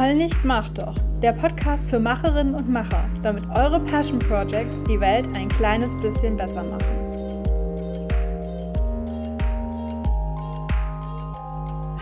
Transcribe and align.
Heul 0.00 0.14
nicht, 0.14 0.46
mach 0.46 0.70
doch. 0.70 0.94
Der 1.20 1.34
Podcast 1.34 1.84
für 1.84 2.00
Macherinnen 2.00 2.54
und 2.54 2.70
Macher, 2.70 3.04
damit 3.22 3.44
eure 3.50 3.78
Passion 3.80 4.18
Projects 4.18 4.82
die 4.84 4.98
Welt 4.98 5.28
ein 5.34 5.50
kleines 5.50 5.94
bisschen 6.00 6.38
besser 6.38 6.64
machen. 6.64 6.80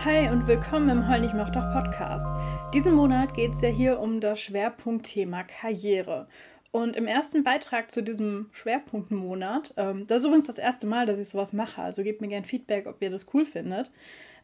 Hi 0.05 0.29
und 0.29 0.47
willkommen 0.47 0.87
im 0.87 1.09
Heul 1.09 1.19
nicht, 1.19 1.33
mach 1.33 1.49
doch 1.49 1.73
Podcast. 1.73 2.25
Diesen 2.73 2.93
Monat 2.93 3.33
geht 3.33 3.55
es 3.55 3.59
ja 3.59 3.67
hier 3.67 3.99
um 3.99 4.21
das 4.21 4.39
Schwerpunktthema 4.39 5.43
Karriere. 5.43 6.29
Und 6.71 6.95
im 6.95 7.05
ersten 7.05 7.43
Beitrag 7.43 7.91
zu 7.91 8.01
diesem 8.01 8.45
Schwerpunktmonat, 8.53 9.73
ähm, 9.75 10.07
das 10.07 10.19
ist 10.19 10.25
übrigens 10.25 10.47
das 10.47 10.59
erste 10.59 10.87
Mal, 10.87 11.05
dass 11.05 11.19
ich 11.19 11.27
sowas 11.27 11.51
mache, 11.51 11.81
also 11.81 12.03
gebt 12.03 12.21
mir 12.21 12.29
gerne 12.29 12.45
Feedback, 12.45 12.87
ob 12.87 13.01
ihr 13.01 13.09
das 13.09 13.25
cool 13.33 13.43
findet. 13.43 13.91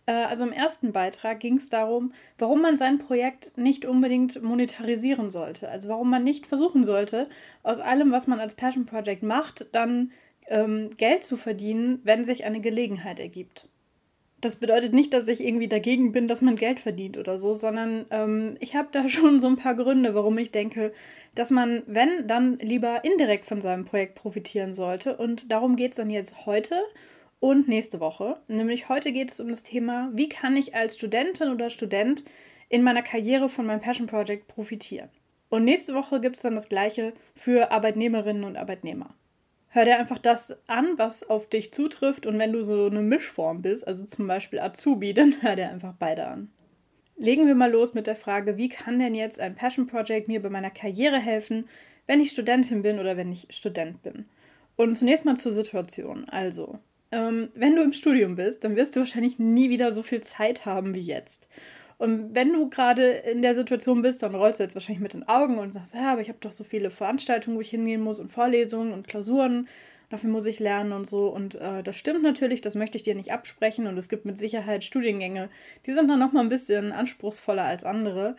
Äh, 0.05 0.11
also 0.11 0.45
im 0.45 0.51
ersten 0.51 0.91
Beitrag 0.91 1.39
ging 1.39 1.57
es 1.57 1.69
darum, 1.69 2.13
warum 2.37 2.61
man 2.61 2.77
sein 2.77 2.99
Projekt 2.99 3.57
nicht 3.57 3.85
unbedingt 3.85 4.41
monetarisieren 4.41 5.31
sollte. 5.31 5.69
Also 5.69 5.89
warum 5.89 6.09
man 6.09 6.23
nicht 6.23 6.47
versuchen 6.47 6.83
sollte, 6.83 7.27
aus 7.63 7.79
allem, 7.79 8.11
was 8.11 8.27
man 8.27 8.39
als 8.39 8.55
Passion 8.55 8.85
Project 8.85 9.23
macht, 9.23 9.67
dann 9.71 10.11
ähm, 10.47 10.89
Geld 10.97 11.23
zu 11.23 11.37
verdienen, 11.37 11.99
wenn 12.03 12.23
sich 12.25 12.45
eine 12.45 12.61
Gelegenheit 12.61 13.19
ergibt 13.19 13.67
das 14.45 14.57
bedeutet 14.57 14.93
nicht, 14.93 15.11
dass 15.13 15.27
ich 15.27 15.43
irgendwie 15.43 15.67
dagegen 15.67 16.11
bin, 16.11 16.27
dass 16.27 16.41
man 16.41 16.55
Geld 16.55 16.79
verdient 16.79 17.17
oder 17.17 17.39
so, 17.39 17.53
sondern 17.53 18.05
ähm, 18.11 18.57
ich 18.59 18.75
habe 18.75 18.89
da 18.91 19.09
schon 19.09 19.39
so 19.39 19.47
ein 19.47 19.55
paar 19.55 19.75
Gründe, 19.75 20.13
warum 20.13 20.37
ich 20.37 20.51
denke, 20.51 20.93
dass 21.33 21.49
man, 21.49 21.83
wenn, 21.87 22.27
dann 22.27 22.57
lieber 22.59 23.03
indirekt 23.03 23.45
von 23.45 23.61
seinem 23.61 23.85
Projekt 23.85 24.15
profitieren 24.15 24.73
sollte. 24.75 25.17
Und 25.17 25.51
darum 25.51 25.75
geht 25.75 25.91
es 25.91 25.97
dann 25.97 26.09
jetzt 26.09 26.45
heute 26.45 26.75
und 27.49 27.67
nächste 27.67 27.99
Woche. 27.99 28.39
Nämlich 28.47 28.89
heute 28.89 29.11
geht 29.11 29.31
es 29.31 29.39
um 29.39 29.49
das 29.49 29.63
Thema, 29.63 30.09
wie 30.13 30.29
kann 30.29 30.57
ich 30.57 30.75
als 30.75 30.95
Studentin 30.95 31.49
oder 31.49 31.69
Student 31.69 32.23
in 32.69 32.83
meiner 32.83 33.03
Karriere 33.03 33.49
von 33.49 33.65
meinem 33.65 33.81
Passion 33.81 34.07
Project 34.07 34.47
profitieren. 34.47 35.09
Und 35.49 35.63
nächste 35.63 35.93
Woche 35.93 36.19
gibt 36.19 36.37
es 36.37 36.41
dann 36.41 36.55
das 36.55 36.69
gleiche 36.69 37.13
für 37.35 37.71
Arbeitnehmerinnen 37.71 38.43
und 38.43 38.57
Arbeitnehmer 38.57 39.15
hör 39.75 39.83
dir 39.83 39.99
einfach 39.99 40.17
das 40.17 40.55
an, 40.67 40.97
was 40.97 41.29
auf 41.29 41.47
dich 41.49 41.73
zutrifft. 41.73 42.25
Und 42.25 42.39
wenn 42.39 42.53
du 42.53 42.63
so 42.63 42.85
eine 42.85 43.01
Mischform 43.01 43.61
bist, 43.61 43.85
also 43.85 44.05
zum 44.05 44.25
Beispiel 44.25 44.59
Azubi, 44.59 45.13
dann 45.13 45.35
hör 45.41 45.55
dir 45.55 45.69
einfach 45.69 45.93
beide 45.99 46.27
an. 46.27 46.49
Legen 47.17 47.45
wir 47.45 47.55
mal 47.55 47.71
los 47.71 47.93
mit 47.93 48.07
der 48.07 48.15
Frage, 48.15 48.57
wie 48.57 48.69
kann 48.69 48.99
denn 48.99 49.15
jetzt 49.15 49.39
ein 49.39 49.55
Passion 49.55 49.85
Project 49.85 50.27
mir 50.27 50.41
bei 50.41 50.49
meiner 50.49 50.71
Karriere 50.71 51.19
helfen, 51.19 51.67
wenn 52.07 52.19
ich 52.19 52.31
Studentin 52.31 52.81
bin 52.81 52.99
oder 52.99 53.15
wenn 53.15 53.31
ich 53.31 53.47
Student 53.49 54.01
bin? 54.01 54.25
Und 54.75 54.95
zunächst 54.95 55.25
mal 55.25 55.37
zur 55.37 55.53
Situation. 55.53 56.27
Also, 56.27 56.79
ähm, 57.11 57.49
wenn 57.53 57.75
du 57.75 57.83
im 57.83 57.93
Studium 57.93 58.35
bist, 58.35 58.63
dann 58.63 58.75
wirst 58.75 58.95
du 58.95 59.01
wahrscheinlich 59.01 59.39
nie 59.39 59.69
wieder 59.69 59.91
so 59.91 60.03
viel 60.03 60.21
Zeit 60.21 60.65
haben 60.65 60.95
wie 60.95 61.01
jetzt. 61.01 61.49
Und 61.97 62.35
wenn 62.35 62.51
du 62.51 62.69
gerade 62.69 63.09
in 63.09 63.41
der 63.41 63.55
Situation 63.55 64.01
bist, 64.01 64.21
dann 64.21 64.35
rollst 64.35 64.59
du 64.59 64.63
jetzt 64.63 64.75
wahrscheinlich 64.75 65.01
mit 65.01 65.13
den 65.13 65.27
Augen 65.27 65.57
und 65.57 65.73
sagst, 65.73 65.95
ja, 65.95 66.11
aber 66.11 66.21
ich 66.21 66.27
habe 66.27 66.39
doch 66.41 66.51
so 66.51 66.63
viele 66.63 66.89
Veranstaltungen, 66.89 67.55
wo 67.55 67.61
ich 67.61 67.69
hingehen 67.69 68.01
muss 68.01 68.19
und 68.19 68.31
Vorlesungen 68.31 68.91
und 68.91 69.07
Klausuren. 69.07 69.69
Dafür 70.09 70.29
muss 70.29 70.45
ich 70.45 70.59
lernen 70.59 70.91
und 70.91 71.07
so. 71.07 71.29
Und 71.29 71.55
äh, 71.55 71.83
das 71.83 71.95
stimmt 71.95 72.21
natürlich, 72.21 72.61
das 72.61 72.75
möchte 72.75 72.97
ich 72.97 73.03
dir 73.03 73.15
nicht 73.15 73.31
absprechen. 73.31 73.87
Und 73.87 73.97
es 73.97 74.09
gibt 74.09 74.25
mit 74.25 74.37
Sicherheit 74.37 74.83
Studiengänge, 74.83 75.49
die 75.87 75.93
sind 75.93 76.09
dann 76.09 76.19
nochmal 76.19 76.43
ein 76.43 76.49
bisschen 76.49 76.91
anspruchsvoller 76.91 77.63
als 77.63 77.85
andere. 77.85 78.35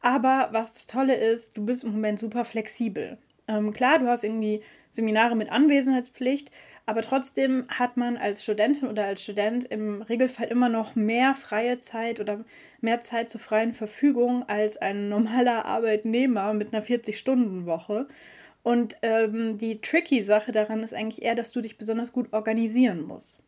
Aber 0.00 0.48
was 0.52 0.72
das 0.72 0.86
Tolle 0.86 1.16
ist, 1.16 1.56
du 1.56 1.64
bist 1.64 1.84
im 1.84 1.92
Moment 1.92 2.20
super 2.20 2.44
flexibel. 2.44 3.18
Ähm, 3.48 3.72
klar, 3.72 3.98
du 3.98 4.06
hast 4.06 4.24
irgendwie 4.24 4.62
Seminare 4.90 5.36
mit 5.36 5.50
Anwesenheitspflicht, 5.50 6.50
aber 6.90 7.02
trotzdem 7.02 7.66
hat 7.68 7.96
man 7.96 8.16
als 8.16 8.42
Studentin 8.42 8.88
oder 8.88 9.04
als 9.04 9.22
Student 9.22 9.64
im 9.66 10.02
Regelfall 10.02 10.48
immer 10.48 10.68
noch 10.68 10.96
mehr 10.96 11.36
freie 11.36 11.78
Zeit 11.78 12.18
oder 12.18 12.38
mehr 12.80 13.00
Zeit 13.00 13.28
zur 13.28 13.40
freien 13.40 13.72
Verfügung 13.72 14.42
als 14.48 14.76
ein 14.76 15.08
normaler 15.08 15.66
Arbeitnehmer 15.66 16.52
mit 16.52 16.74
einer 16.74 16.84
40-Stunden-Woche. 16.84 18.08
Und 18.64 18.96
ähm, 19.02 19.56
die 19.56 19.80
tricky 19.80 20.20
Sache 20.20 20.50
daran 20.50 20.82
ist 20.82 20.92
eigentlich 20.92 21.22
eher, 21.22 21.36
dass 21.36 21.52
du 21.52 21.60
dich 21.60 21.78
besonders 21.78 22.10
gut 22.10 22.32
organisieren 22.32 23.02
musst. 23.02 23.40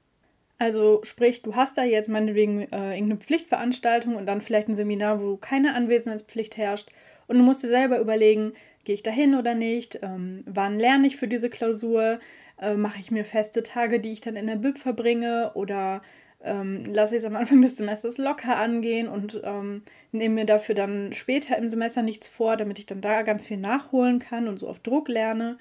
Also 0.58 1.00
sprich, 1.02 1.42
du 1.42 1.56
hast 1.56 1.76
da 1.76 1.82
jetzt 1.82 2.08
meinetwegen 2.08 2.60
äh, 2.70 2.94
irgendeine 2.94 3.16
Pflichtveranstaltung 3.16 4.14
und 4.14 4.26
dann 4.26 4.40
vielleicht 4.40 4.68
ein 4.68 4.76
Seminar, 4.76 5.20
wo 5.20 5.36
keine 5.36 5.74
Anwesenheitspflicht 5.74 6.56
herrscht. 6.56 6.92
Und 7.26 7.38
du 7.38 7.42
musst 7.42 7.64
dir 7.64 7.68
selber 7.68 7.98
überlegen, 7.98 8.52
gehe 8.84 8.94
ich 8.94 9.02
da 9.02 9.10
hin 9.10 9.34
oder 9.34 9.54
nicht? 9.54 10.00
Ähm, 10.02 10.42
wann 10.46 10.78
lerne 10.78 11.06
ich 11.06 11.16
für 11.16 11.28
diese 11.28 11.50
Klausur? 11.50 12.18
Äh, 12.60 12.74
Mache 12.74 13.00
ich 13.00 13.10
mir 13.10 13.24
feste 13.24 13.62
Tage, 13.62 14.00
die 14.00 14.12
ich 14.12 14.20
dann 14.20 14.36
in 14.36 14.46
der 14.46 14.56
Bib 14.56 14.78
verbringe? 14.78 15.52
Oder 15.54 16.02
ähm, 16.44 16.84
lasse 16.92 17.16
ich 17.16 17.20
es 17.20 17.24
am 17.24 17.36
Anfang 17.36 17.62
des 17.62 17.76
Semesters 17.76 18.18
locker 18.18 18.56
angehen 18.56 19.08
und 19.08 19.40
ähm, 19.44 19.82
nehme 20.10 20.36
mir 20.36 20.46
dafür 20.46 20.74
dann 20.74 21.12
später 21.12 21.56
im 21.56 21.68
Semester 21.68 22.02
nichts 22.02 22.28
vor, 22.28 22.56
damit 22.56 22.78
ich 22.78 22.86
dann 22.86 23.00
da 23.00 23.22
ganz 23.22 23.46
viel 23.46 23.58
nachholen 23.58 24.18
kann 24.18 24.48
und 24.48 24.58
so 24.58 24.68
auf 24.68 24.80
Druck 24.80 25.08
lerne? 25.08 25.56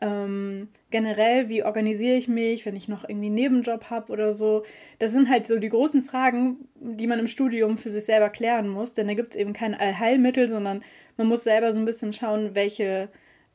Ähm, 0.00 0.68
generell, 0.90 1.48
wie 1.48 1.62
organisiere 1.62 2.16
ich 2.16 2.26
mich, 2.26 2.64
wenn 2.64 2.76
ich 2.76 2.88
noch 2.88 3.04
irgendwie 3.04 3.26
einen 3.26 3.34
Nebenjob 3.34 3.90
habe 3.90 4.12
oder 4.12 4.32
so. 4.32 4.64
Das 4.98 5.12
sind 5.12 5.28
halt 5.28 5.46
so 5.46 5.58
die 5.58 5.68
großen 5.68 6.02
Fragen, 6.02 6.68
die 6.74 7.06
man 7.06 7.18
im 7.18 7.26
Studium 7.26 7.76
für 7.76 7.90
sich 7.90 8.06
selber 8.06 8.30
klären 8.30 8.68
muss, 8.68 8.94
denn 8.94 9.08
da 9.08 9.14
gibt 9.14 9.34
es 9.34 9.40
eben 9.40 9.52
kein 9.52 9.74
Allheilmittel, 9.74 10.48
sondern 10.48 10.82
man 11.18 11.26
muss 11.26 11.44
selber 11.44 11.72
so 11.74 11.78
ein 11.78 11.84
bisschen 11.84 12.14
schauen, 12.14 12.54
welche 12.54 13.10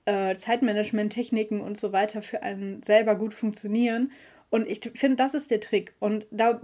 äh, 0.05 0.35
Zeitmanagement-Techniken 0.35 1.61
und 1.61 1.79
so 1.79 1.91
weiter 1.91 2.21
für 2.21 2.43
einen 2.43 2.83
selber 2.83 3.15
gut 3.15 3.33
funktionieren. 3.33 4.11
Und 4.51 4.67
ich 4.67 4.79
finde, 4.93 5.17
das 5.17 5.33
ist 5.33 5.49
der 5.51 5.59
Trick. 5.59 5.95
Und 5.99 6.27
da, 6.31 6.61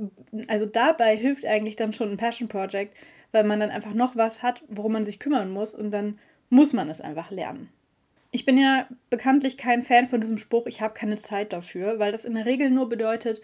also 0.47 0.65
dabei 0.65 1.17
hilft 1.17 1.45
eigentlich 1.45 1.75
dann 1.75 1.91
schon 1.91 2.11
ein 2.11 2.17
Passion 2.17 2.47
Project, 2.47 2.95
weil 3.31 3.43
man 3.43 3.59
dann 3.59 3.71
einfach 3.71 3.93
noch 3.93 4.15
was 4.15 4.43
hat, 4.43 4.63
worum 4.67 4.93
man 4.93 5.05
sich 5.05 5.19
kümmern 5.19 5.49
muss 5.51 5.73
und 5.73 5.91
dann 5.91 6.19
muss 6.49 6.73
man 6.73 6.89
es 6.89 7.01
einfach 7.01 7.31
lernen. 7.31 7.69
Ich 8.31 8.45
bin 8.45 8.57
ja 8.57 8.87
bekanntlich 9.09 9.57
kein 9.57 9.83
Fan 9.83 10.07
von 10.07 10.21
diesem 10.21 10.37
Spruch, 10.37 10.65
ich 10.65 10.81
habe 10.81 10.93
keine 10.93 11.17
Zeit 11.17 11.51
dafür, 11.51 11.99
weil 11.99 12.13
das 12.13 12.23
in 12.23 12.33
der 12.33 12.45
Regel 12.45 12.69
nur 12.69 12.87
bedeutet, 12.87 13.41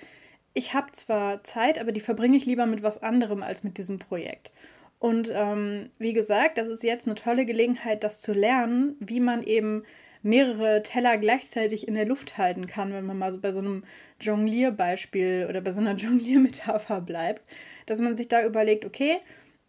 ich 0.53 0.73
habe 0.73 0.91
zwar 0.93 1.43
Zeit, 1.43 1.77
aber 1.77 1.91
die 1.91 1.99
verbringe 1.99 2.37
ich 2.37 2.45
lieber 2.45 2.65
mit 2.65 2.81
was 2.81 3.03
anderem 3.03 3.43
als 3.43 3.63
mit 3.63 3.77
diesem 3.77 3.99
Projekt. 3.99 4.51
Und 4.97 5.31
ähm, 5.31 5.91
wie 5.99 6.13
gesagt, 6.13 6.57
das 6.57 6.67
ist 6.67 6.83
jetzt 6.83 7.05
eine 7.05 7.15
tolle 7.15 7.45
Gelegenheit, 7.45 8.03
das 8.03 8.21
zu 8.21 8.33
lernen, 8.33 8.95
wie 8.99 9.19
man 9.19 9.43
eben 9.43 9.83
mehrere 10.23 10.81
Teller 10.81 11.17
gleichzeitig 11.17 11.87
in 11.87 11.93
der 11.93 12.05
Luft 12.05 12.37
halten 12.37 12.65
kann, 12.65 12.91
wenn 12.93 13.05
man 13.05 13.17
mal 13.17 13.31
so 13.31 13.39
bei 13.39 13.51
so 13.51 13.59
einem 13.59 13.83
Jonglierbeispiel 14.19 15.45
oder 15.49 15.61
bei 15.61 15.71
so 15.71 15.81
einer 15.81 15.95
Jongliermetapher 15.95 17.01
bleibt, 17.01 17.43
dass 17.85 18.01
man 18.01 18.17
sich 18.17 18.27
da 18.27 18.43
überlegt, 18.43 18.85
okay, 18.85 19.17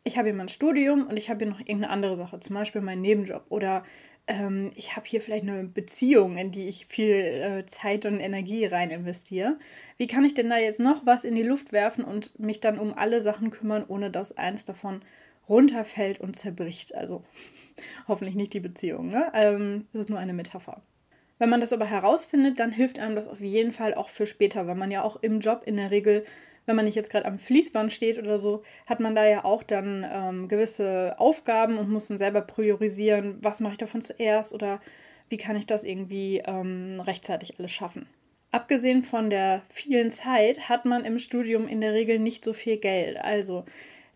ich 0.05 0.17
habe 0.17 0.29
hier 0.29 0.37
mein 0.37 0.49
Studium 0.49 1.07
und 1.07 1.17
ich 1.17 1.29
habe 1.29 1.45
hier 1.45 1.53
noch 1.53 1.61
irgendeine 1.61 1.91
andere 1.91 2.17
Sache, 2.17 2.41
zum 2.41 2.55
Beispiel 2.55 2.81
meinen 2.81 3.03
Nebenjob 3.03 3.45
oder 3.51 3.83
ähm, 4.29 4.71
ich 4.77 4.95
habe 4.95 5.07
hier 5.07 5.21
vielleicht 5.21 5.45
eine 5.45 5.65
Beziehung, 5.65 6.37
in 6.37 6.53
die 6.53 6.69
ich 6.69 6.87
viel 6.87 7.15
äh, 7.15 7.67
Zeit 7.67 8.07
und 8.07 8.21
Energie 8.21 8.67
rein 8.67 8.91
investiere. 8.91 9.57
Wie 9.97 10.07
kann 10.07 10.25
ich 10.25 10.35
denn 10.35 10.51
da 10.51 10.59
jetzt 10.59 10.81
noch 10.81 11.05
was 11.07 11.25
in 11.25 11.35
die 11.35 11.43
Luft 11.43 11.73
werfen 11.73 12.05
und 12.05 12.39
mich 12.39 12.61
dann 12.61 12.79
um 12.79 12.93
alle 12.93 13.23
Sachen 13.23 13.51
kümmern, 13.51 13.85
ohne 13.89 14.11
dass 14.11 14.37
eins 14.37 14.65
davon 14.65 15.03
runterfällt 15.49 16.21
und 16.21 16.37
zerbricht? 16.37 16.95
Also 16.95 17.25
hoffentlich 18.09 18.37
nicht 18.37 18.53
die 18.53 18.61
Beziehung, 18.61 19.09
ne? 19.09 19.33
Ähm, 19.35 19.87
das 19.93 20.03
ist 20.03 20.11
nur 20.11 20.19
eine 20.19 20.35
Metapher. 20.35 20.83
Wenn 21.39 21.49
man 21.49 21.61
das 21.61 21.73
aber 21.73 21.87
herausfindet, 21.87 22.61
dann 22.61 22.73
hilft 22.73 22.99
einem 22.99 23.15
das 23.15 23.29
auf 23.29 23.41
jeden 23.41 23.73
Fall 23.73 23.95
auch 23.95 24.09
für 24.09 24.27
später, 24.27 24.67
weil 24.67 24.75
man 24.75 24.91
ja 24.91 25.03
auch 25.03 25.17
im 25.23 25.41
Job 25.41 25.63
in 25.65 25.77
der 25.77 25.91
Regel 25.91 26.25
wenn 26.69 26.77
man 26.77 26.85
nicht 26.85 26.95
jetzt 26.95 27.11
gerade 27.11 27.25
am 27.25 27.39
Fließband 27.39 27.91
steht 27.91 28.19
oder 28.19 28.39
so, 28.39 28.63
hat 28.87 29.01
man 29.01 29.15
da 29.15 29.27
ja 29.27 29.45
auch 29.45 29.63
dann 29.63 30.07
ähm, 30.09 30.49
gewisse 30.49 31.15
Aufgaben 31.19 31.79
und 31.79 31.89
muss 31.89 32.09
dann 32.09 32.19
selber 32.19 32.43
priorisieren, 32.43 33.39
was 33.41 33.61
mache 33.61 33.73
ich 33.73 33.79
davon 33.79 34.03
zuerst 34.03 34.53
oder 34.53 34.81
wie 35.31 35.39
kann 35.39 35.57
ich 35.57 35.67
das 35.67 35.83
irgendwie 35.83 36.43
ähm, 36.47 37.01
rechtzeitig 37.01 37.59
alles 37.59 37.73
schaffen. 37.73 38.07
Abgesehen 38.51 39.03
von 39.03 39.31
der 39.31 39.63
vielen 39.71 40.11
Zeit 40.11 40.69
hat 40.69 40.85
man 40.85 41.05
im 41.05 41.19
Studium 41.19 41.69
in 41.69 41.81
der 41.81 41.95
Regel 41.95 42.19
nicht 42.19 42.45
so 42.45 42.53
viel 42.53 42.77
Geld. 42.77 43.17
Also 43.19 43.65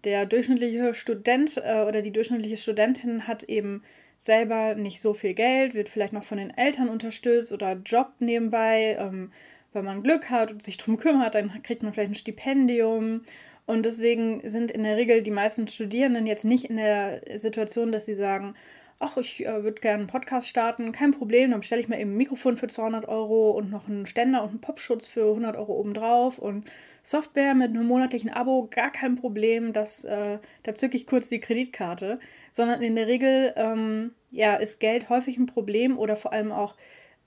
der 0.05 0.27
durchschnittliche 0.27 0.95
Student 0.95 1.57
äh, 1.57 1.83
oder 1.83 2.03
die 2.03 2.13
durchschnittliche 2.13 2.59
Studentin 2.59 3.27
hat 3.27 3.45
eben 3.45 3.83
selber 4.19 4.75
nicht 4.75 5.01
so 5.01 5.15
viel 5.15 5.35
Geld, 5.35 5.75
wird 5.75 5.89
vielleicht 5.89 6.13
noch 6.13 6.25
von 6.25 6.39
den 6.39 6.57
Eltern 6.57 6.89
unterstützt 6.89 7.51
oder 7.51 7.73
jobbt 7.85 8.21
nebenbei. 8.21 8.97
Ähm, 9.01 9.33
wenn 9.73 9.85
man 9.85 10.03
Glück 10.03 10.31
hat 10.31 10.53
und 10.53 10.63
sich 10.63 10.77
darum 10.77 10.97
kümmert, 10.97 11.35
dann 11.35 11.63
kriegt 11.63 11.83
man 11.83 11.93
vielleicht 11.93 12.13
ein 12.13 12.17
Stipendium. 12.17 13.23
Und 13.67 13.87
deswegen 13.87 14.49
sind 14.49 14.71
in 14.71 14.83
der 14.83 14.97
Regel 14.97 15.23
die 15.23 15.31
meisten 15.31 15.69
Studierenden 15.69 16.27
jetzt 16.27 16.45
nicht 16.45 16.65
in 16.65 16.77
der 16.77 17.23
Situation, 17.37 17.93
dass 17.93 18.07
sie 18.07 18.15
sagen, 18.15 18.55
ach, 19.03 19.17
ich 19.17 19.45
äh, 19.45 19.65
würde 19.65 19.81
gerne 19.81 19.99
einen 19.99 20.07
Podcast 20.07 20.49
starten, 20.49 20.93
kein 20.93 21.11
Problem, 21.11 21.51
dann 21.51 21.61
bestelle 21.61 21.81
ich 21.81 21.89
mir 21.89 21.99
eben 21.99 22.13
ein 22.13 22.17
Mikrofon 22.17 22.57
für 22.57 22.69
200 22.69 23.09
Euro 23.09 23.51
und 23.51 23.71
noch 23.71 23.89
einen 23.89 24.07
Ständer 24.07 24.43
und 24.43 24.51
einen 24.51 24.61
Popschutz 24.61 25.09
für 25.09 25.29
100 25.29 25.57
Euro 25.57 25.73
obendrauf 25.75 26.39
und 26.39 26.71
Software 27.03 27.55
mit 27.55 27.71
einem 27.71 27.87
monatlichen 27.87 28.31
Abo, 28.31 28.69
gar 28.71 28.93
kein 28.93 29.17
Problem, 29.17 29.73
das, 29.73 30.05
äh, 30.05 30.39
da 30.63 30.75
zücke 30.75 30.97
ich 30.97 31.07
kurz 31.09 31.29
die 31.29 31.41
Kreditkarte, 31.41 32.19
sondern 32.53 32.81
in 32.81 32.95
der 32.95 33.09
Regel 33.09 33.53
ähm, 33.57 34.13
ja, 34.31 34.55
ist 34.55 34.79
Geld 34.79 35.09
häufig 35.09 35.37
ein 35.37 35.47
Problem 35.47 35.99
oder 35.99 36.15
vor 36.15 36.33
allem 36.33 36.53
auch 36.53 36.77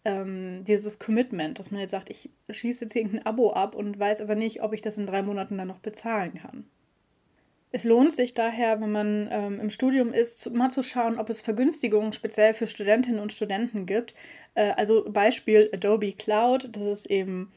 ähm, 0.05 0.63
dieses 0.63 0.99
Commitment, 0.99 1.59
dass 1.59 1.71
man 1.71 1.81
jetzt 1.81 1.91
sagt, 1.91 2.09
ich 2.09 2.29
schließe 2.49 2.85
jetzt 2.85 2.95
irgendein 2.95 3.25
Abo 3.25 3.51
ab 3.51 3.75
und 3.75 3.99
weiß 3.99 4.21
aber 4.21 4.35
nicht, 4.35 4.61
ob 4.61 4.73
ich 4.73 4.81
das 4.81 4.97
in 4.97 5.07
drei 5.07 5.23
Monaten 5.23 5.57
dann 5.57 5.67
noch 5.67 5.79
bezahlen 5.79 6.35
kann. 6.35 6.65
Es 7.71 7.83
lohnt 7.83 8.13
sich 8.13 8.33
daher, 8.33 8.79
wenn 8.79 8.91
man 8.91 9.27
ähm, 9.31 9.59
im 9.59 9.69
Studium 9.69 10.13
ist, 10.13 10.53
mal 10.53 10.69
zu 10.69 10.81
schauen, 10.81 11.19
ob 11.19 11.29
es 11.29 11.41
Vergünstigungen 11.41 12.13
speziell 12.13 12.53
für 12.53 12.67
Studentinnen 12.67 13.19
und 13.19 13.33
Studenten 13.33 13.85
gibt. 13.85 14.13
Äh, 14.53 14.71
also 14.77 15.03
Beispiel 15.09 15.69
Adobe 15.73 16.13
Cloud, 16.13 16.69
das 16.71 16.83
ist 16.83 17.05
eben, 17.07 17.51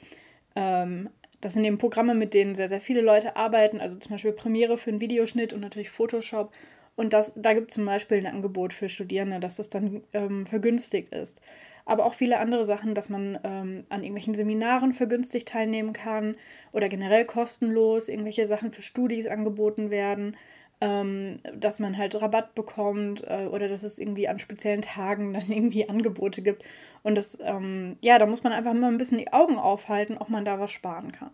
ähm, 0.57 1.11
das 1.41 1.53
sind 1.53 1.65
eben 1.65 1.79
Programme, 1.79 2.15
mit 2.15 2.35
denen 2.35 2.57
sehr, 2.57 2.69
sehr 2.69 2.81
viele 2.81 3.03
Leute 3.03 3.37
arbeiten, 3.37 3.81
also 3.81 3.97
zum 3.97 4.11
Beispiel 4.11 4.33
Premiere 4.33 4.77
für 4.77 4.91
einen 4.91 5.01
Videoschnitt 5.01 5.53
und 5.53 5.61
natürlich 5.61 5.91
Photoshop. 5.91 6.53
Und 6.97 7.13
das, 7.13 7.33
da 7.37 7.53
gibt 7.53 7.71
es 7.71 7.77
zum 7.77 7.85
Beispiel 7.85 8.19
ein 8.19 8.27
Angebot 8.27 8.73
für 8.73 8.89
Studierende, 8.89 9.39
dass 9.39 9.57
das 9.57 9.69
dann 9.69 10.03
ähm, 10.15 10.47
vergünstigt 10.47 11.15
ist 11.15 11.41
aber 11.89 12.05
auch 12.05 12.15
viele 12.15 12.39
andere 12.39 12.65
Sachen, 12.65 12.95
dass 12.95 13.09
man 13.09 13.39
ähm, 13.45 13.85
an 13.89 14.03
irgendwelchen 14.03 14.35
Seminaren 14.35 14.93
vergünstigt 14.93 15.49
teilnehmen 15.49 15.93
kann 15.93 16.37
oder 16.73 16.89
generell 16.89 17.25
kostenlos 17.25 18.09
irgendwelche 18.09 18.47
Sachen 18.47 18.73
für 18.73 18.83
Studis 18.83 19.27
angeboten 19.27 19.91
werden, 19.91 20.37
ähm, 20.83 21.41
dass 21.57 21.79
man 21.79 21.97
halt 21.97 22.21
Rabatt 22.21 22.55
bekommt 22.55 23.25
äh, 23.27 23.47
oder 23.47 23.69
dass 23.69 23.83
es 23.83 23.99
irgendwie 23.99 24.29
an 24.29 24.39
speziellen 24.39 24.83
Tagen 24.83 25.33
dann 25.33 25.51
irgendwie 25.51 25.89
Angebote 25.89 26.43
gibt. 26.43 26.63
Und 27.03 27.17
das, 27.17 27.39
ähm, 27.43 27.97
ja, 28.03 28.19
da 28.19 28.27
muss 28.27 28.45
man 28.45 28.53
einfach 28.53 28.75
mal 28.75 28.91
ein 28.91 28.99
bisschen 28.99 29.19
die 29.19 29.33
Augen 29.33 29.59
aufhalten, 29.59 30.19
ob 30.19 30.29
man 30.29 30.45
da 30.45 30.61
was 30.61 30.71
sparen 30.71 31.13
kann. 31.13 31.31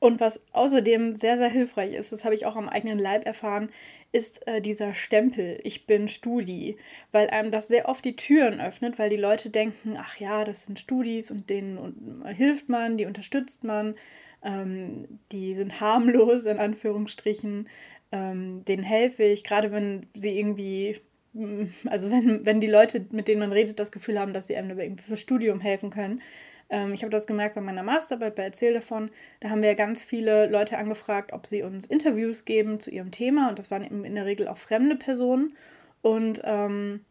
Und 0.00 0.20
was 0.20 0.40
außerdem 0.52 1.16
sehr, 1.16 1.38
sehr 1.38 1.48
hilfreich 1.48 1.94
ist, 1.94 2.12
das 2.12 2.24
habe 2.24 2.34
ich 2.34 2.46
auch 2.46 2.54
am 2.54 2.68
eigenen 2.68 3.00
Leib 3.00 3.26
erfahren, 3.26 3.70
ist 4.12 4.46
äh, 4.46 4.60
dieser 4.60 4.94
Stempel, 4.94 5.58
ich 5.64 5.86
bin 5.86 6.08
Studi, 6.08 6.76
weil 7.10 7.28
einem 7.30 7.50
das 7.50 7.66
sehr 7.66 7.88
oft 7.88 8.04
die 8.04 8.14
Türen 8.14 8.60
öffnet, 8.60 8.98
weil 8.98 9.10
die 9.10 9.16
Leute 9.16 9.50
denken, 9.50 9.96
ach 9.98 10.16
ja, 10.18 10.44
das 10.44 10.66
sind 10.66 10.78
Studis 10.78 11.32
und 11.32 11.50
denen 11.50 12.24
hilft 12.26 12.68
man, 12.68 12.96
die 12.96 13.06
unterstützt 13.06 13.64
man, 13.64 13.96
ähm, 14.44 15.20
die 15.32 15.54
sind 15.54 15.80
harmlos 15.80 16.46
in 16.46 16.58
Anführungsstrichen, 16.58 17.68
ähm, 18.12 18.64
denen 18.66 18.84
helfe 18.84 19.24
ich, 19.24 19.42
gerade 19.42 19.72
wenn 19.72 20.06
sie 20.14 20.38
irgendwie, 20.38 21.00
mm, 21.32 21.64
also 21.86 22.08
wenn, 22.10 22.46
wenn 22.46 22.60
die 22.60 22.68
Leute, 22.68 23.04
mit 23.10 23.26
denen 23.26 23.40
man 23.40 23.52
redet, 23.52 23.80
das 23.80 23.92
Gefühl 23.92 24.18
haben, 24.20 24.32
dass 24.32 24.46
sie 24.46 24.56
einem 24.56 24.96
für 24.98 25.16
Studium 25.16 25.60
helfen 25.60 25.90
können, 25.90 26.22
ähm, 26.70 26.92
ich 26.92 27.02
habe 27.02 27.10
das 27.10 27.26
gemerkt 27.26 27.54
bei 27.54 27.60
meiner 27.60 27.82
Masterarbeit 27.82 28.34
bei 28.34 28.44
Erzähl 28.44 28.74
davon. 28.74 29.10
Da 29.40 29.50
haben 29.50 29.62
wir 29.62 29.74
ganz 29.74 30.04
viele 30.04 30.46
Leute 30.46 30.78
angefragt, 30.78 31.32
ob 31.32 31.46
sie 31.46 31.62
uns 31.62 31.86
Interviews 31.86 32.44
geben 32.44 32.80
zu 32.80 32.90
ihrem 32.90 33.10
Thema. 33.10 33.48
Und 33.48 33.58
das 33.58 33.70
waren 33.70 33.82
in 33.82 34.14
der 34.14 34.26
Regel 34.26 34.48
auch 34.48 34.58
fremde 34.58 34.96
Personen. 34.96 35.56
Und 36.02 36.40
ähm, 36.44 37.04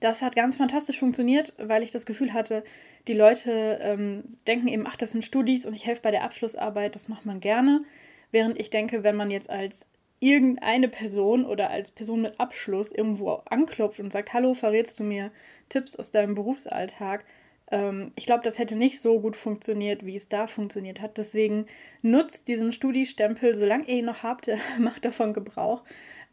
das 0.00 0.22
hat 0.22 0.36
ganz 0.36 0.56
fantastisch 0.56 0.98
funktioniert, 0.98 1.52
weil 1.58 1.82
ich 1.82 1.90
das 1.90 2.06
Gefühl 2.06 2.32
hatte, 2.32 2.62
die 3.08 3.14
Leute 3.14 3.78
ähm, 3.82 4.24
denken 4.46 4.68
eben, 4.68 4.86
ach, 4.86 4.96
das 4.96 5.12
sind 5.12 5.24
Studis 5.24 5.64
und 5.64 5.74
ich 5.74 5.86
helfe 5.86 6.02
bei 6.02 6.10
der 6.10 6.24
Abschlussarbeit, 6.24 6.94
das 6.94 7.08
macht 7.08 7.24
man 7.24 7.40
gerne. 7.40 7.82
Während 8.30 8.60
ich 8.60 8.70
denke, 8.70 9.04
wenn 9.04 9.16
man 9.16 9.30
jetzt 9.30 9.48
als 9.48 9.86
irgendeine 10.18 10.88
Person 10.88 11.44
oder 11.44 11.70
als 11.70 11.92
Person 11.92 12.22
mit 12.22 12.40
Abschluss 12.40 12.90
irgendwo 12.90 13.42
anklopft 13.44 14.00
und 14.00 14.12
sagt, 14.12 14.32
hallo, 14.32 14.54
verrätst 14.54 14.98
du 14.98 15.04
mir 15.04 15.30
Tipps 15.68 15.94
aus 15.94 16.10
deinem 16.10 16.34
Berufsalltag, 16.34 17.24
ähm, 17.70 18.12
ich 18.16 18.26
glaube, 18.26 18.44
das 18.44 18.58
hätte 18.58 18.76
nicht 18.76 19.00
so 19.00 19.20
gut 19.20 19.36
funktioniert, 19.36 20.04
wie 20.06 20.16
es 20.16 20.28
da 20.28 20.46
funktioniert 20.46 21.00
hat. 21.00 21.18
Deswegen 21.18 21.66
nutzt 22.02 22.48
diesen 22.48 22.72
Studi-Stempel, 22.72 23.54
solange 23.54 23.86
ihr 23.88 23.98
ihn 23.98 24.04
noch 24.04 24.22
habt, 24.22 24.48
macht 24.78 25.04
davon 25.04 25.32
Gebrauch. 25.32 25.84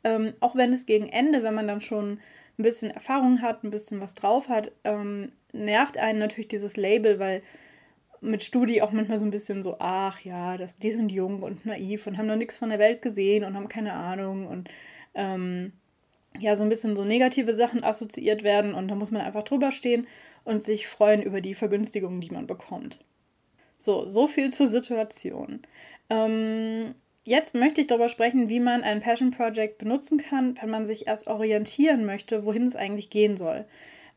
Ähm, 0.04 0.34
auch 0.40 0.56
wenn 0.56 0.74
es 0.74 0.86
gegen 0.86 1.10
Ende, 1.10 1.44
wenn 1.44 1.54
man 1.54 1.68
dann 1.68 1.82
schon 1.82 2.20
ein 2.58 2.64
bisschen 2.64 2.92
Erfahrung 2.92 3.42
hat, 3.42 3.64
ein 3.64 3.72
bisschen 3.72 4.02
was 4.02 4.14
drauf 4.14 4.50
hat, 4.50 4.72
ähm, 4.84 5.32
nervt 5.54 5.98
einen 5.98 6.20
natürlich 6.20 6.50
dieses 6.50 6.78
Label, 6.78 7.20
weil 7.20 7.42
mit 8.22 8.44
Studi 8.44 8.82
auch 8.82 8.92
manchmal 8.92 9.18
so 9.18 9.26
ein 9.26 9.32
bisschen 9.32 9.64
so, 9.64 9.78
ach 9.80 10.20
ja, 10.22 10.58
das, 10.58 10.78
die 10.78 10.92
sind 10.92 11.12
jung 11.12 11.42
und 11.42 11.66
naiv 11.66 12.08
und 12.08 12.18
haben 12.18 12.28
noch 12.28 12.36
nichts 12.36 12.58
von 12.58 12.70
der 12.70 12.80
Welt 12.80 13.02
gesehen 13.02 13.44
und 13.44 13.56
haben 13.56 13.68
keine 13.68 13.94
Ahnung 13.94 14.48
und 14.48 14.70
ähm, 15.14 15.74
ja, 16.40 16.56
so 16.56 16.64
ein 16.64 16.70
bisschen 16.70 16.96
so 16.96 17.04
negative 17.04 17.54
Sachen 17.54 17.84
assoziiert 17.84 18.44
werden 18.44 18.74
und 18.74 18.88
da 18.88 18.96
muss 18.96 19.12
man 19.12 19.22
einfach 19.22 19.44
drüber 19.44 19.72
stehen 19.72 20.08
und 20.44 20.64
sich 20.64 20.88
freuen 20.88 21.22
über 21.22 21.42
die 21.42 21.54
Vergünstigungen, 21.54 22.22
die 22.22 22.32
man 22.32 22.48
bekommt. 22.48 23.00
So, 23.78 24.06
so 24.06 24.28
viel 24.28 24.52
zur 24.52 24.68
Situation. 24.68 25.62
Ähm, 26.10 26.96
jetzt 27.24 27.54
möchte 27.54 27.82
ich 27.82 27.88
darüber 27.88 28.10
sprechen, 28.10 28.50
wie 28.50 28.60
man 28.60 28.84
ein 28.84 29.02
Passion 29.02 29.32
Project 29.32 29.78
benutzen 29.78 30.18
kann, 30.18 30.56
wenn 30.62 30.70
man 30.70 30.86
sich 30.86 31.08
erst 31.08 31.28
orientieren 31.28 32.06
möchte, 32.06 32.46
wohin 32.46 32.66
es 32.66 32.76
eigentlich 32.76 33.10
gehen 33.10 33.38
soll. 33.38 33.66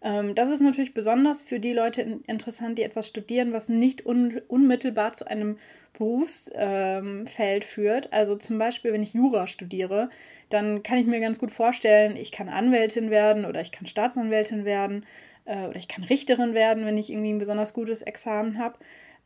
Ähm, 0.03 0.35
das 0.35 0.51
ist 0.51 0.61
natürlich 0.61 0.95
besonders 0.95 1.43
für 1.43 1.61
die 1.61 1.73
Leute 1.73 2.03
interessant, 2.27 2.79
die 2.79 2.83
etwas 2.83 3.09
studieren, 3.09 3.53
was 3.53 3.69
nicht 3.69 4.05
un 4.07 4.41
unmittelbar 4.49 5.13
zu 5.13 5.27
einem 5.27 5.59
Berufsfeld 5.95 6.55
ähm, 6.55 7.63
führt. 7.63 8.13
Also 8.13 8.37
zum 8.37 8.59
Beispiel, 8.59 8.93
wenn 8.93 9.03
ich 9.03 9.15
Jura 9.15 9.47
studiere, 9.47 10.11
dann 10.51 10.83
kann 10.83 10.99
ich 10.99 11.07
mir 11.07 11.21
ganz 11.21 11.39
gut 11.39 11.51
vorstellen, 11.51 12.17
ich 12.17 12.33
kann 12.33 12.49
Anwältin 12.49 13.11
werden 13.11 13.45
oder 13.47 13.61
ich 13.61 13.73
kann 13.73 13.87
Staatsanwältin 13.87 14.65
werden 14.65 15.07
äh, 15.47 15.67
oder 15.67 15.79
ich 15.79 15.89
kann 15.89 16.05
Richterin 16.05 16.55
werden, 16.55 16.85
wenn 16.85 16.99
ich 16.99 17.11
irgendwie 17.11 17.33
ein 17.33 17.39
besonders 17.39 17.73
gutes 17.73 18.03
Examen 18.03 18.59
habe. 18.59 18.79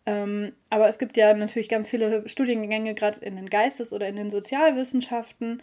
Ähm, 0.07 0.53
aber 0.71 0.89
es 0.89 0.99
gibt 0.99 1.17
ja 1.17 1.35
natürlich 1.35 1.69
ganz 1.69 1.91
viele 1.91 2.27
Studiengänge, 2.29 2.95
gerade 2.95 3.25
in 3.25 3.37
den 3.37 3.51
Geistes- 3.51 3.93
oder 3.93 4.09
in 4.09 4.17
den 4.17 4.31
Sozialwissenschaften, 4.31 5.63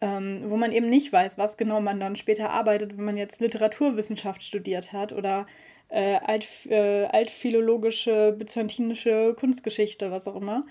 ähm, 0.00 0.44
wo 0.48 0.56
man 0.56 0.72
eben 0.72 0.88
nicht 0.88 1.12
weiß, 1.12 1.38
was 1.38 1.56
genau 1.56 1.80
man 1.80 2.00
dann 2.00 2.16
später 2.16 2.50
arbeitet, 2.50 2.96
wenn 2.96 3.04
man 3.04 3.16
jetzt 3.16 3.40
Literaturwissenschaft 3.40 4.42
studiert 4.42 4.92
hat 4.92 5.12
oder 5.12 5.46
äh, 5.88 6.16
alt, 6.16 6.46
äh, 6.66 7.04
altphilologische, 7.06 8.34
byzantinische 8.38 9.34
Kunstgeschichte, 9.38 10.10
was 10.10 10.28
auch 10.28 10.36
immer. 10.36 10.62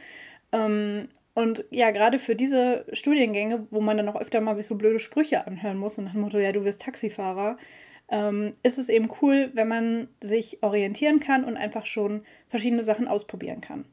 Ähm, 0.51 1.09
und 1.33 1.65
ja, 1.69 1.91
gerade 1.91 2.19
für 2.19 2.35
diese 2.35 2.85
Studiengänge, 2.93 3.67
wo 3.69 3.81
man 3.81 3.97
dann 3.97 4.07
auch 4.09 4.15
öfter 4.15 4.39
mal 4.41 4.55
sich 4.55 4.67
so 4.67 4.75
blöde 4.75 4.99
Sprüche 4.99 5.45
anhören 5.45 5.77
muss 5.77 5.97
und 5.97 6.05
nach 6.05 6.13
dem 6.13 6.21
Motto, 6.21 6.37
ja, 6.37 6.51
du 6.51 6.63
wirst 6.63 6.81
Taxifahrer, 6.81 7.57
ähm, 8.09 8.53
ist 8.63 8.77
es 8.77 8.87
eben 8.89 9.09
cool, 9.21 9.51
wenn 9.53 9.67
man 9.67 10.07
sich 10.21 10.63
orientieren 10.63 11.19
kann 11.19 11.43
und 11.43 11.57
einfach 11.57 11.85
schon 11.85 12.23
verschiedene 12.47 12.83
Sachen 12.83 13.07
ausprobieren 13.07 13.61
kann. 13.61 13.85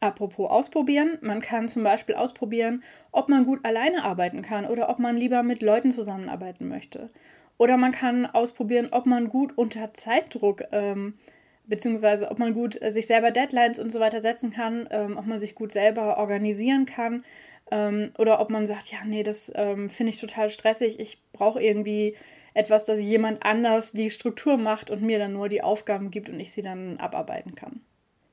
Apropos 0.00 0.50
ausprobieren, 0.50 1.18
man 1.22 1.40
kann 1.40 1.68
zum 1.68 1.82
Beispiel 1.82 2.14
ausprobieren, 2.14 2.82
ob 3.12 3.28
man 3.28 3.46
gut 3.46 3.64
alleine 3.64 4.04
arbeiten 4.04 4.42
kann 4.42 4.66
oder 4.66 4.90
ob 4.90 4.98
man 4.98 5.16
lieber 5.16 5.42
mit 5.42 5.62
Leuten 5.62 5.90
zusammenarbeiten 5.90 6.68
möchte. 6.68 7.10
Oder 7.58 7.78
man 7.78 7.92
kann 7.92 8.26
ausprobieren, 8.26 8.88
ob 8.90 9.06
man 9.06 9.28
gut 9.28 9.56
unter 9.56 9.94
Zeitdruck, 9.94 10.64
ähm, 10.72 11.14
beziehungsweise 11.64 12.30
ob 12.30 12.38
man 12.38 12.52
gut 12.52 12.80
äh, 12.82 12.92
sich 12.92 13.06
selber 13.06 13.30
Deadlines 13.30 13.78
und 13.78 13.90
so 13.90 13.98
weiter 13.98 14.20
setzen 14.20 14.52
kann, 14.52 14.86
ähm, 14.90 15.16
ob 15.16 15.26
man 15.26 15.38
sich 15.38 15.54
gut 15.54 15.72
selber 15.72 16.18
organisieren 16.18 16.84
kann. 16.84 17.24
Ähm, 17.70 18.12
oder 18.18 18.38
ob 18.40 18.50
man 18.50 18.66
sagt, 18.66 18.92
ja, 18.92 18.98
nee, 19.04 19.22
das 19.22 19.50
ähm, 19.54 19.88
finde 19.88 20.10
ich 20.10 20.20
total 20.20 20.50
stressig, 20.50 21.00
ich 21.00 21.22
brauche 21.32 21.60
irgendwie 21.60 22.16
etwas, 22.54 22.84
dass 22.84 23.00
jemand 23.00 23.44
anders 23.44 23.92
die 23.92 24.10
Struktur 24.10 24.56
macht 24.56 24.90
und 24.90 25.02
mir 25.02 25.18
dann 25.18 25.32
nur 25.32 25.48
die 25.48 25.62
Aufgaben 25.62 26.10
gibt 26.10 26.28
und 26.28 26.38
ich 26.38 26.52
sie 26.52 26.62
dann 26.62 26.98
abarbeiten 26.98 27.54
kann. 27.54 27.80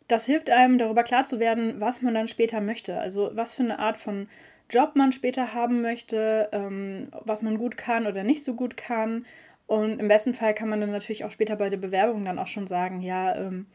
Das 0.08 0.26
hilft 0.26 0.50
einem, 0.50 0.78
darüber 0.78 1.04
klar 1.04 1.24
zu 1.24 1.40
werden, 1.40 1.80
was 1.80 2.02
man 2.02 2.14
dann 2.14 2.28
später 2.28 2.62
möchte. 2.62 3.00
Also 3.00 3.32
was 3.34 3.54
für 3.54 3.64
eine 3.64 3.80
Art 3.80 3.98
von 3.98 4.28
Job 4.70 4.96
man 4.96 5.12
später 5.12 5.54
haben 5.54 5.82
möchte, 5.82 6.50
ähm, 6.52 7.10
was 7.24 7.42
man 7.42 7.58
gut 7.58 7.78
kann 7.78 8.08
oder 8.08 8.24
nicht 8.24 8.44
so 8.44 8.54
gut 8.56 8.78
kann. 8.78 9.26
Und 9.68 10.00
im 10.00 10.08
besten 10.08 10.34
Fall 10.34 10.54
kann 10.54 10.70
man 10.70 10.82
dann 10.82 10.92
natürlich 10.92 11.26
auch 11.26 11.32
später 11.32 11.56
bei 11.56 11.70
der 11.70 11.78
Bewerbung 11.78 12.26
dann 12.26 12.40
auch 12.40 12.48
schon 12.48 12.68
sagen, 12.68 13.02
ja, 13.02 13.36
ähm, 13.36 13.68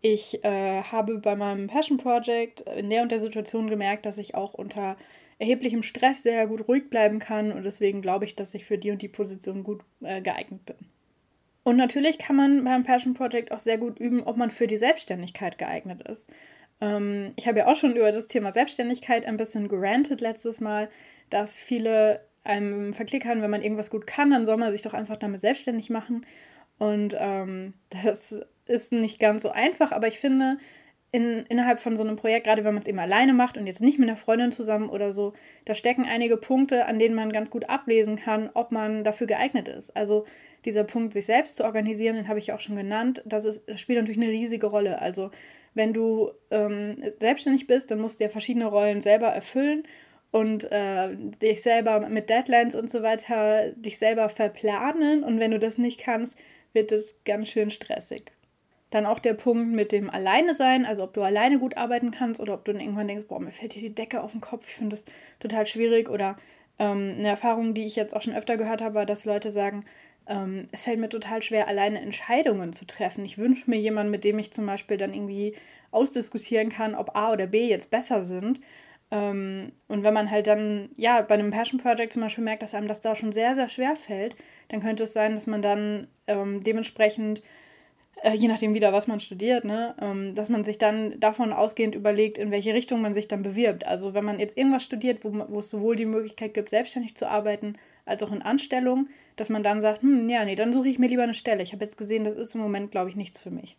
ich 0.00 0.44
äh, 0.44 0.82
habe 0.82 1.18
bei 1.18 1.36
meinem 1.36 1.66
Passion 1.66 1.98
Project 1.98 2.60
in 2.62 2.88
der 2.90 3.02
und 3.02 3.10
der 3.10 3.20
Situation 3.20 3.68
gemerkt, 3.68 4.06
dass 4.06 4.18
ich 4.18 4.34
auch 4.34 4.54
unter 4.54 4.96
erheblichem 5.38 5.82
Stress 5.82 6.22
sehr 6.22 6.46
gut 6.46 6.68
ruhig 6.68 6.90
bleiben 6.90 7.18
kann 7.18 7.52
und 7.52 7.64
deswegen 7.64 8.02
glaube 8.02 8.24
ich, 8.24 8.36
dass 8.36 8.54
ich 8.54 8.64
für 8.64 8.78
die 8.78 8.90
und 8.90 9.02
die 9.02 9.08
Position 9.08 9.64
gut 9.64 9.82
äh, 10.02 10.20
geeignet 10.20 10.64
bin. 10.66 10.76
Und 11.68 11.76
natürlich 11.76 12.16
kann 12.16 12.34
man 12.34 12.64
beim 12.64 12.82
Passion 12.82 13.12
Project 13.12 13.52
auch 13.52 13.58
sehr 13.58 13.76
gut 13.76 14.00
üben, 14.00 14.22
ob 14.22 14.38
man 14.38 14.50
für 14.50 14.66
die 14.66 14.78
Selbstständigkeit 14.78 15.58
geeignet 15.58 16.00
ist. 16.08 16.30
Ähm, 16.80 17.32
ich 17.36 17.46
habe 17.46 17.58
ja 17.58 17.66
auch 17.66 17.76
schon 17.76 17.94
über 17.94 18.10
das 18.10 18.26
Thema 18.26 18.52
Selbstständigkeit 18.52 19.26
ein 19.26 19.36
bisschen 19.36 19.68
gerantet 19.68 20.22
letztes 20.22 20.60
Mal, 20.62 20.88
dass 21.28 21.58
viele 21.58 22.24
einem 22.42 22.94
verklickern, 22.94 23.42
wenn 23.42 23.50
man 23.50 23.60
irgendwas 23.60 23.90
gut 23.90 24.06
kann, 24.06 24.30
dann 24.30 24.46
soll 24.46 24.56
man 24.56 24.72
sich 24.72 24.80
doch 24.80 24.94
einfach 24.94 25.18
damit 25.18 25.42
selbstständig 25.42 25.90
machen. 25.90 26.24
Und 26.78 27.14
ähm, 27.18 27.74
das 27.90 28.40
ist 28.64 28.92
nicht 28.92 29.20
ganz 29.20 29.42
so 29.42 29.50
einfach, 29.50 29.92
aber 29.92 30.08
ich 30.08 30.18
finde, 30.18 30.56
in, 31.10 31.46
innerhalb 31.48 31.80
von 31.80 31.96
so 31.96 32.04
einem 32.04 32.16
Projekt, 32.16 32.46
gerade 32.46 32.64
wenn 32.64 32.74
man 32.74 32.82
es 32.82 32.88
eben 32.88 32.98
alleine 32.98 33.32
macht 33.32 33.56
und 33.56 33.66
jetzt 33.66 33.80
nicht 33.80 33.98
mit 33.98 34.08
einer 34.08 34.18
Freundin 34.18 34.52
zusammen 34.52 34.90
oder 34.90 35.12
so, 35.12 35.32
da 35.64 35.74
stecken 35.74 36.04
einige 36.04 36.36
Punkte, 36.36 36.86
an 36.86 36.98
denen 36.98 37.14
man 37.14 37.32
ganz 37.32 37.50
gut 37.50 37.68
ablesen 37.68 38.16
kann, 38.16 38.50
ob 38.52 38.72
man 38.72 39.04
dafür 39.04 39.26
geeignet 39.26 39.68
ist. 39.68 39.96
Also 39.96 40.26
dieser 40.64 40.84
Punkt, 40.84 41.14
sich 41.14 41.24
selbst 41.24 41.56
zu 41.56 41.64
organisieren, 41.64 42.16
den 42.16 42.28
habe 42.28 42.38
ich 42.38 42.52
auch 42.52 42.60
schon 42.60 42.76
genannt, 42.76 43.22
das, 43.24 43.44
ist, 43.44 43.62
das 43.66 43.80
spielt 43.80 43.98
natürlich 43.98 44.20
eine 44.20 44.30
riesige 44.30 44.66
Rolle. 44.66 45.00
Also 45.00 45.30
wenn 45.74 45.94
du 45.94 46.30
ähm, 46.50 47.02
selbstständig 47.20 47.66
bist, 47.66 47.90
dann 47.90 48.00
musst 48.00 48.20
du 48.20 48.24
ja 48.24 48.30
verschiedene 48.30 48.66
Rollen 48.66 49.00
selber 49.00 49.28
erfüllen 49.28 49.84
und 50.30 50.70
äh, 50.70 51.16
dich 51.16 51.62
selber 51.62 52.06
mit 52.08 52.28
Deadlines 52.28 52.74
und 52.74 52.90
so 52.90 53.02
weiter, 53.02 53.70
dich 53.72 53.96
selber 53.96 54.28
verplanen. 54.28 55.24
Und 55.24 55.40
wenn 55.40 55.52
du 55.52 55.58
das 55.58 55.78
nicht 55.78 56.00
kannst, 56.00 56.36
wird 56.74 56.92
es 56.92 57.14
ganz 57.24 57.48
schön 57.48 57.70
stressig. 57.70 58.32
Dann 58.90 59.06
auch 59.06 59.18
der 59.18 59.34
Punkt 59.34 59.72
mit 59.72 59.92
dem 59.92 60.08
Alleine 60.08 60.54
sein, 60.54 60.86
also 60.86 61.04
ob 61.04 61.12
du 61.12 61.22
alleine 61.22 61.58
gut 61.58 61.76
arbeiten 61.76 62.10
kannst 62.10 62.40
oder 62.40 62.54
ob 62.54 62.64
du 62.64 62.72
dann 62.72 62.80
irgendwann 62.80 63.08
denkst, 63.08 63.26
boah, 63.28 63.40
mir 63.40 63.50
fällt 63.50 63.74
hier 63.74 63.82
die 63.82 63.94
Decke 63.94 64.22
auf 64.22 64.32
den 64.32 64.40
Kopf, 64.40 64.66
ich 64.68 64.74
finde 64.74 64.96
das 64.96 65.04
total 65.40 65.66
schwierig. 65.66 66.08
Oder 66.08 66.36
ähm, 66.78 67.16
eine 67.18 67.28
Erfahrung, 67.28 67.74
die 67.74 67.84
ich 67.84 67.96
jetzt 67.96 68.14
auch 68.16 68.22
schon 68.22 68.34
öfter 68.34 68.56
gehört 68.56 68.80
habe, 68.82 68.94
war, 68.94 69.06
dass 69.06 69.24
Leute 69.24 69.52
sagen, 69.52 69.84
ähm, 70.26 70.68
es 70.72 70.82
fällt 70.82 71.00
mir 71.00 71.08
total 71.08 71.42
schwer, 71.42 71.68
alleine 71.68 72.00
Entscheidungen 72.00 72.72
zu 72.72 72.86
treffen. 72.86 73.24
Ich 73.24 73.38
wünsche 73.38 73.68
mir 73.68 73.78
jemanden, 73.78 74.10
mit 74.10 74.24
dem 74.24 74.38
ich 74.38 74.52
zum 74.52 74.66
Beispiel 74.66 74.96
dann 74.96 75.14
irgendwie 75.14 75.54
ausdiskutieren 75.90 76.68
kann, 76.68 76.94
ob 76.94 77.16
A 77.16 77.32
oder 77.32 77.46
B 77.46 77.66
jetzt 77.66 77.90
besser 77.90 78.24
sind. 78.24 78.60
Ähm, 79.10 79.72
und 79.88 80.04
wenn 80.04 80.12
man 80.12 80.30
halt 80.30 80.46
dann, 80.46 80.90
ja, 80.96 81.22
bei 81.22 81.34
einem 81.34 81.50
Passion 81.50 81.80
Project 81.80 82.12
zum 82.12 82.22
Beispiel 82.22 82.44
merkt, 82.44 82.62
dass 82.62 82.74
einem 82.74 82.88
das 82.88 83.00
da 83.00 83.14
schon 83.14 83.32
sehr, 83.32 83.54
sehr 83.54 83.68
schwer 83.68 83.96
fällt, 83.96 84.36
dann 84.68 84.80
könnte 84.80 85.04
es 85.04 85.14
sein, 85.14 85.34
dass 85.34 85.46
man 85.46 85.62
dann 85.62 86.08
ähm, 86.26 86.62
dementsprechend, 86.62 87.42
äh, 88.22 88.34
je 88.34 88.48
nachdem 88.48 88.74
wieder, 88.74 88.92
was 88.92 89.06
man 89.06 89.20
studiert, 89.20 89.64
ne, 89.64 89.94
ähm, 90.00 90.34
dass 90.34 90.48
man 90.48 90.64
sich 90.64 90.78
dann 90.78 91.18
davon 91.20 91.52
ausgehend 91.52 91.94
überlegt, 91.94 92.38
in 92.38 92.50
welche 92.50 92.74
Richtung 92.74 93.00
man 93.00 93.14
sich 93.14 93.28
dann 93.28 93.42
bewirbt. 93.42 93.86
Also 93.86 94.14
wenn 94.14 94.24
man 94.24 94.40
jetzt 94.40 94.56
irgendwas 94.56 94.82
studiert, 94.82 95.24
wo, 95.24 95.32
wo 95.48 95.60
es 95.60 95.70
sowohl 95.70 95.96
die 95.96 96.04
Möglichkeit 96.04 96.54
gibt, 96.54 96.70
selbstständig 96.70 97.14
zu 97.14 97.28
arbeiten, 97.28 97.76
als 98.04 98.22
auch 98.22 98.32
in 98.32 98.42
Anstellung, 98.42 99.08
dass 99.36 99.50
man 99.50 99.62
dann 99.62 99.80
sagt, 99.80 100.02
hm, 100.02 100.28
ja, 100.28 100.44
nee, 100.44 100.56
dann 100.56 100.72
suche 100.72 100.88
ich 100.88 100.98
mir 100.98 101.08
lieber 101.08 101.22
eine 101.22 101.34
Stelle. 101.34 101.62
Ich 101.62 101.72
habe 101.72 101.84
jetzt 101.84 101.98
gesehen, 101.98 102.24
das 102.24 102.34
ist 102.34 102.54
im 102.54 102.60
Moment, 102.60 102.90
glaube 102.90 103.10
ich, 103.10 103.16
nichts 103.16 103.40
für 103.40 103.50
mich. 103.50 103.76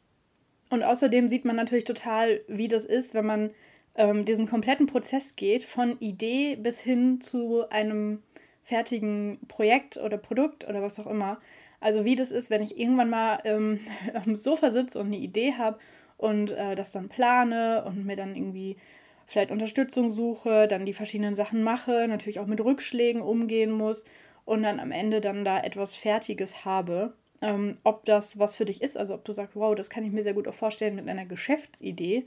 Und 0.69 0.83
außerdem 0.83 1.27
sieht 1.27 1.45
man 1.45 1.55
natürlich 1.55 1.83
total, 1.83 2.41
wie 2.47 2.67
das 2.67 2.85
ist, 2.85 3.13
wenn 3.13 3.25
man 3.25 3.51
ähm, 3.95 4.23
diesen 4.23 4.47
kompletten 4.47 4.85
Prozess 4.85 5.35
geht, 5.35 5.63
von 5.63 5.99
Idee 5.99 6.55
bis 6.55 6.79
hin 6.79 7.21
zu 7.21 7.67
einem 7.69 8.21
fertigen 8.63 9.39
Projekt 9.47 9.97
oder 9.97 10.17
Produkt 10.17 10.67
oder 10.67 10.81
was 10.81 10.99
auch 10.99 11.07
immer. 11.07 11.41
Also 11.79 12.05
wie 12.05 12.15
das 12.15 12.31
ist, 12.31 12.49
wenn 12.49 12.63
ich 12.63 12.77
irgendwann 12.77 13.09
mal 13.09 13.39
ähm, 13.43 13.79
auf 14.13 14.23
dem 14.23 14.35
Sofa 14.35 14.71
sitze 14.71 14.99
und 14.99 15.07
eine 15.07 15.17
Idee 15.17 15.53
habe 15.57 15.79
und 16.17 16.51
äh, 16.51 16.75
das 16.75 16.91
dann 16.91 17.09
plane 17.09 17.83
und 17.85 18.05
mir 18.05 18.15
dann 18.15 18.35
irgendwie 18.35 18.77
vielleicht 19.25 19.51
Unterstützung 19.51 20.09
suche, 20.09 20.67
dann 20.67 20.85
die 20.85 20.93
verschiedenen 20.93 21.35
Sachen 21.35 21.63
mache, 21.63 22.07
natürlich 22.07 22.39
auch 22.39 22.47
mit 22.47 22.61
Rückschlägen 22.61 23.21
umgehen 23.21 23.71
muss 23.71 24.03
und 24.43 24.63
dann 24.63 24.79
am 24.79 24.91
Ende 24.91 25.21
dann 25.21 25.45
da 25.45 25.61
etwas 25.61 25.95
Fertiges 25.95 26.65
habe. 26.65 27.13
Ähm, 27.41 27.77
ob 27.83 28.03
das 28.05 28.37
was 28.37 28.55
für 28.55 28.65
dich 28.65 28.81
ist, 28.81 28.97
also 28.97 29.13
ob 29.13 29.23
du 29.23 29.31
sagst, 29.31 29.55
wow, 29.55 29.73
das 29.73 29.89
kann 29.89 30.03
ich 30.03 30.11
mir 30.11 30.23
sehr 30.23 30.33
gut 30.33 30.47
auch 30.47 30.53
vorstellen 30.53 30.95
mit 30.95 31.07
einer 31.07 31.25
Geschäftsidee, 31.25 32.25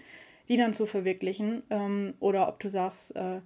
die 0.49 0.57
dann 0.57 0.73
zu 0.73 0.87
verwirklichen, 0.87 1.65
ähm, 1.69 2.15
oder 2.19 2.49
ob 2.49 2.61
du 2.61 2.69
sagst, 2.69 3.15
äh, 3.15 3.41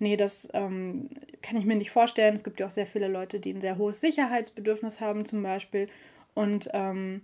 nee, 0.00 0.16
das 0.16 0.48
ähm, 0.52 1.08
kann 1.42 1.56
ich 1.56 1.64
mir 1.64 1.76
nicht 1.76 1.90
vorstellen. 1.90 2.34
Es 2.34 2.44
gibt 2.44 2.60
ja 2.60 2.66
auch 2.66 2.70
sehr 2.70 2.86
viele 2.86 3.08
Leute, 3.08 3.40
die 3.40 3.52
ein 3.52 3.60
sehr 3.60 3.78
hohes 3.78 4.00
Sicherheitsbedürfnis 4.00 5.00
haben 5.00 5.24
zum 5.24 5.42
Beispiel. 5.42 5.86
Und 6.34 6.68
ähm, 6.72 7.22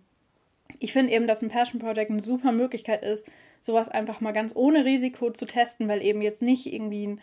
ich 0.78 0.92
finde 0.92 1.12
eben, 1.12 1.26
dass 1.26 1.42
ein 1.42 1.48
Passion 1.48 1.80
Project 1.80 2.10
eine 2.10 2.22
super 2.22 2.52
Möglichkeit 2.52 3.02
ist, 3.02 3.26
sowas 3.60 3.88
einfach 3.88 4.20
mal 4.20 4.32
ganz 4.32 4.54
ohne 4.54 4.84
Risiko 4.84 5.30
zu 5.30 5.46
testen, 5.46 5.88
weil 5.88 6.02
eben 6.02 6.22
jetzt 6.22 6.42
nicht 6.42 6.72
irgendwie 6.72 7.06
ein 7.06 7.20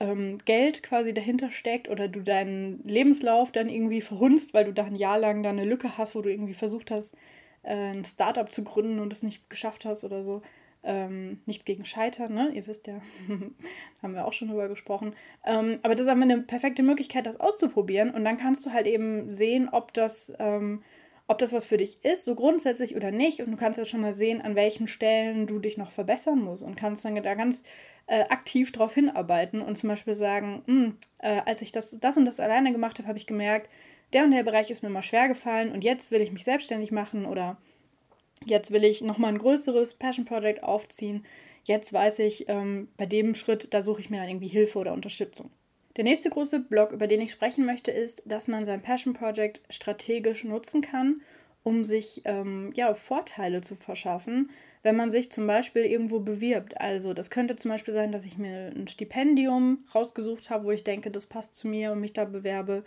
ähm, 0.00 0.38
Geld 0.44 0.82
quasi 0.82 1.14
dahinter 1.14 1.50
steckt 1.50 1.88
oder 1.88 2.08
du 2.08 2.20
deinen 2.20 2.82
Lebenslauf 2.84 3.52
dann 3.52 3.68
irgendwie 3.68 4.00
verhunzt, 4.00 4.54
weil 4.54 4.64
du 4.64 4.72
da 4.72 4.84
ein 4.84 4.96
Jahr 4.96 5.18
lang 5.18 5.42
da 5.42 5.50
eine 5.50 5.64
Lücke 5.64 5.96
hast, 5.98 6.14
wo 6.14 6.22
du 6.22 6.30
irgendwie 6.30 6.54
versucht 6.54 6.90
hast, 6.90 7.16
äh, 7.62 7.74
ein 7.74 8.04
Startup 8.04 8.50
zu 8.50 8.64
gründen 8.64 8.98
und 8.98 9.12
es 9.12 9.22
nicht 9.22 9.48
geschafft 9.50 9.84
hast 9.84 10.04
oder 10.04 10.24
so. 10.24 10.42
Ähm, 10.84 11.40
nichts 11.46 11.64
gegen 11.64 11.84
Scheitern, 11.84 12.34
ne? 12.34 12.50
Ihr 12.52 12.66
wisst 12.66 12.86
ja, 12.86 13.00
haben 14.02 14.14
wir 14.14 14.26
auch 14.26 14.32
schon 14.32 14.48
drüber 14.48 14.68
gesprochen. 14.68 15.14
Ähm, 15.44 15.78
aber 15.82 15.94
das 15.94 16.04
ist 16.04 16.10
einfach 16.10 16.24
eine 16.24 16.42
perfekte 16.42 16.82
Möglichkeit, 16.82 17.26
das 17.26 17.40
auszuprobieren. 17.40 18.10
Und 18.10 18.24
dann 18.24 18.36
kannst 18.36 18.66
du 18.66 18.72
halt 18.72 18.86
eben 18.86 19.30
sehen, 19.30 19.68
ob 19.70 19.94
das 19.94 20.32
ähm, 20.38 20.82
ob 21.26 21.38
das 21.38 21.52
was 21.52 21.64
für 21.64 21.78
dich 21.78 22.04
ist, 22.04 22.24
so 22.24 22.34
grundsätzlich 22.34 22.96
oder 22.96 23.10
nicht. 23.10 23.40
Und 23.40 23.50
du 23.50 23.56
kannst 23.56 23.78
ja 23.78 23.84
schon 23.84 24.00
mal 24.00 24.14
sehen, 24.14 24.42
an 24.42 24.54
welchen 24.54 24.86
Stellen 24.86 25.46
du 25.46 25.58
dich 25.58 25.78
noch 25.78 25.90
verbessern 25.90 26.40
musst 26.40 26.62
und 26.62 26.76
kannst 26.76 27.04
dann 27.04 27.14
da 27.22 27.34
ganz 27.34 27.62
äh, 28.06 28.24
aktiv 28.24 28.72
darauf 28.72 28.94
hinarbeiten 28.94 29.62
und 29.62 29.76
zum 29.76 29.88
Beispiel 29.88 30.14
sagen, 30.14 30.62
hm, 30.66 30.96
äh, 31.18 31.40
als 31.46 31.62
ich 31.62 31.72
das, 31.72 31.98
das 31.98 32.16
und 32.16 32.26
das 32.26 32.40
alleine 32.40 32.72
gemacht 32.72 32.98
habe, 32.98 33.08
habe 33.08 33.18
ich 33.18 33.26
gemerkt, 33.26 33.70
der 34.12 34.24
und 34.24 34.32
der 34.32 34.42
Bereich 34.42 34.70
ist 34.70 34.82
mir 34.82 34.90
mal 34.90 35.02
schwer 35.02 35.28
gefallen 35.28 35.72
und 35.72 35.82
jetzt 35.82 36.10
will 36.10 36.20
ich 36.20 36.30
mich 36.30 36.44
selbstständig 36.44 36.92
machen 36.92 37.24
oder 37.24 37.56
jetzt 38.44 38.70
will 38.70 38.84
ich 38.84 39.02
nochmal 39.02 39.32
ein 39.32 39.38
größeres 39.38 39.94
Passion 39.94 40.24
Project 40.24 40.62
aufziehen. 40.62 41.24
Jetzt 41.64 41.92
weiß 41.92 42.18
ich, 42.20 42.48
ähm, 42.48 42.88
bei 42.96 43.06
dem 43.06 43.34
Schritt, 43.34 43.72
da 43.72 43.82
suche 43.82 44.00
ich 44.00 44.10
mir 44.10 44.18
dann 44.18 44.28
irgendwie 44.28 44.48
Hilfe 44.48 44.78
oder 44.78 44.92
Unterstützung. 44.92 45.50
Der 45.96 46.04
nächste 46.04 46.28
große 46.28 46.60
Block, 46.60 46.92
über 46.92 47.06
den 47.06 47.20
ich 47.20 47.30
sprechen 47.30 47.64
möchte, 47.64 47.90
ist, 47.90 48.22
dass 48.26 48.48
man 48.48 48.64
sein 48.64 48.82
Passion 48.82 49.14
Project 49.14 49.60
strategisch 49.70 50.44
nutzen 50.44 50.80
kann, 50.80 51.22
um 51.62 51.84
sich 51.84 52.22
ähm, 52.24 52.72
ja, 52.74 52.94
Vorteile 52.94 53.60
zu 53.60 53.76
verschaffen, 53.76 54.50
wenn 54.82 54.96
man 54.96 55.10
sich 55.10 55.30
zum 55.30 55.46
Beispiel 55.46 55.82
irgendwo 55.82 56.20
bewirbt. 56.20 56.78
Also 56.80 57.14
das 57.14 57.30
könnte 57.30 57.56
zum 57.56 57.70
Beispiel 57.70 57.94
sein, 57.94 58.12
dass 58.12 58.26
ich 58.26 58.36
mir 58.36 58.72
ein 58.74 58.88
Stipendium 58.88 59.84
rausgesucht 59.94 60.50
habe, 60.50 60.64
wo 60.64 60.72
ich 60.72 60.84
denke, 60.84 61.10
das 61.10 61.26
passt 61.26 61.54
zu 61.54 61.68
mir 61.68 61.92
und 61.92 62.00
mich 62.00 62.12
da 62.12 62.24
bewerbe. 62.24 62.84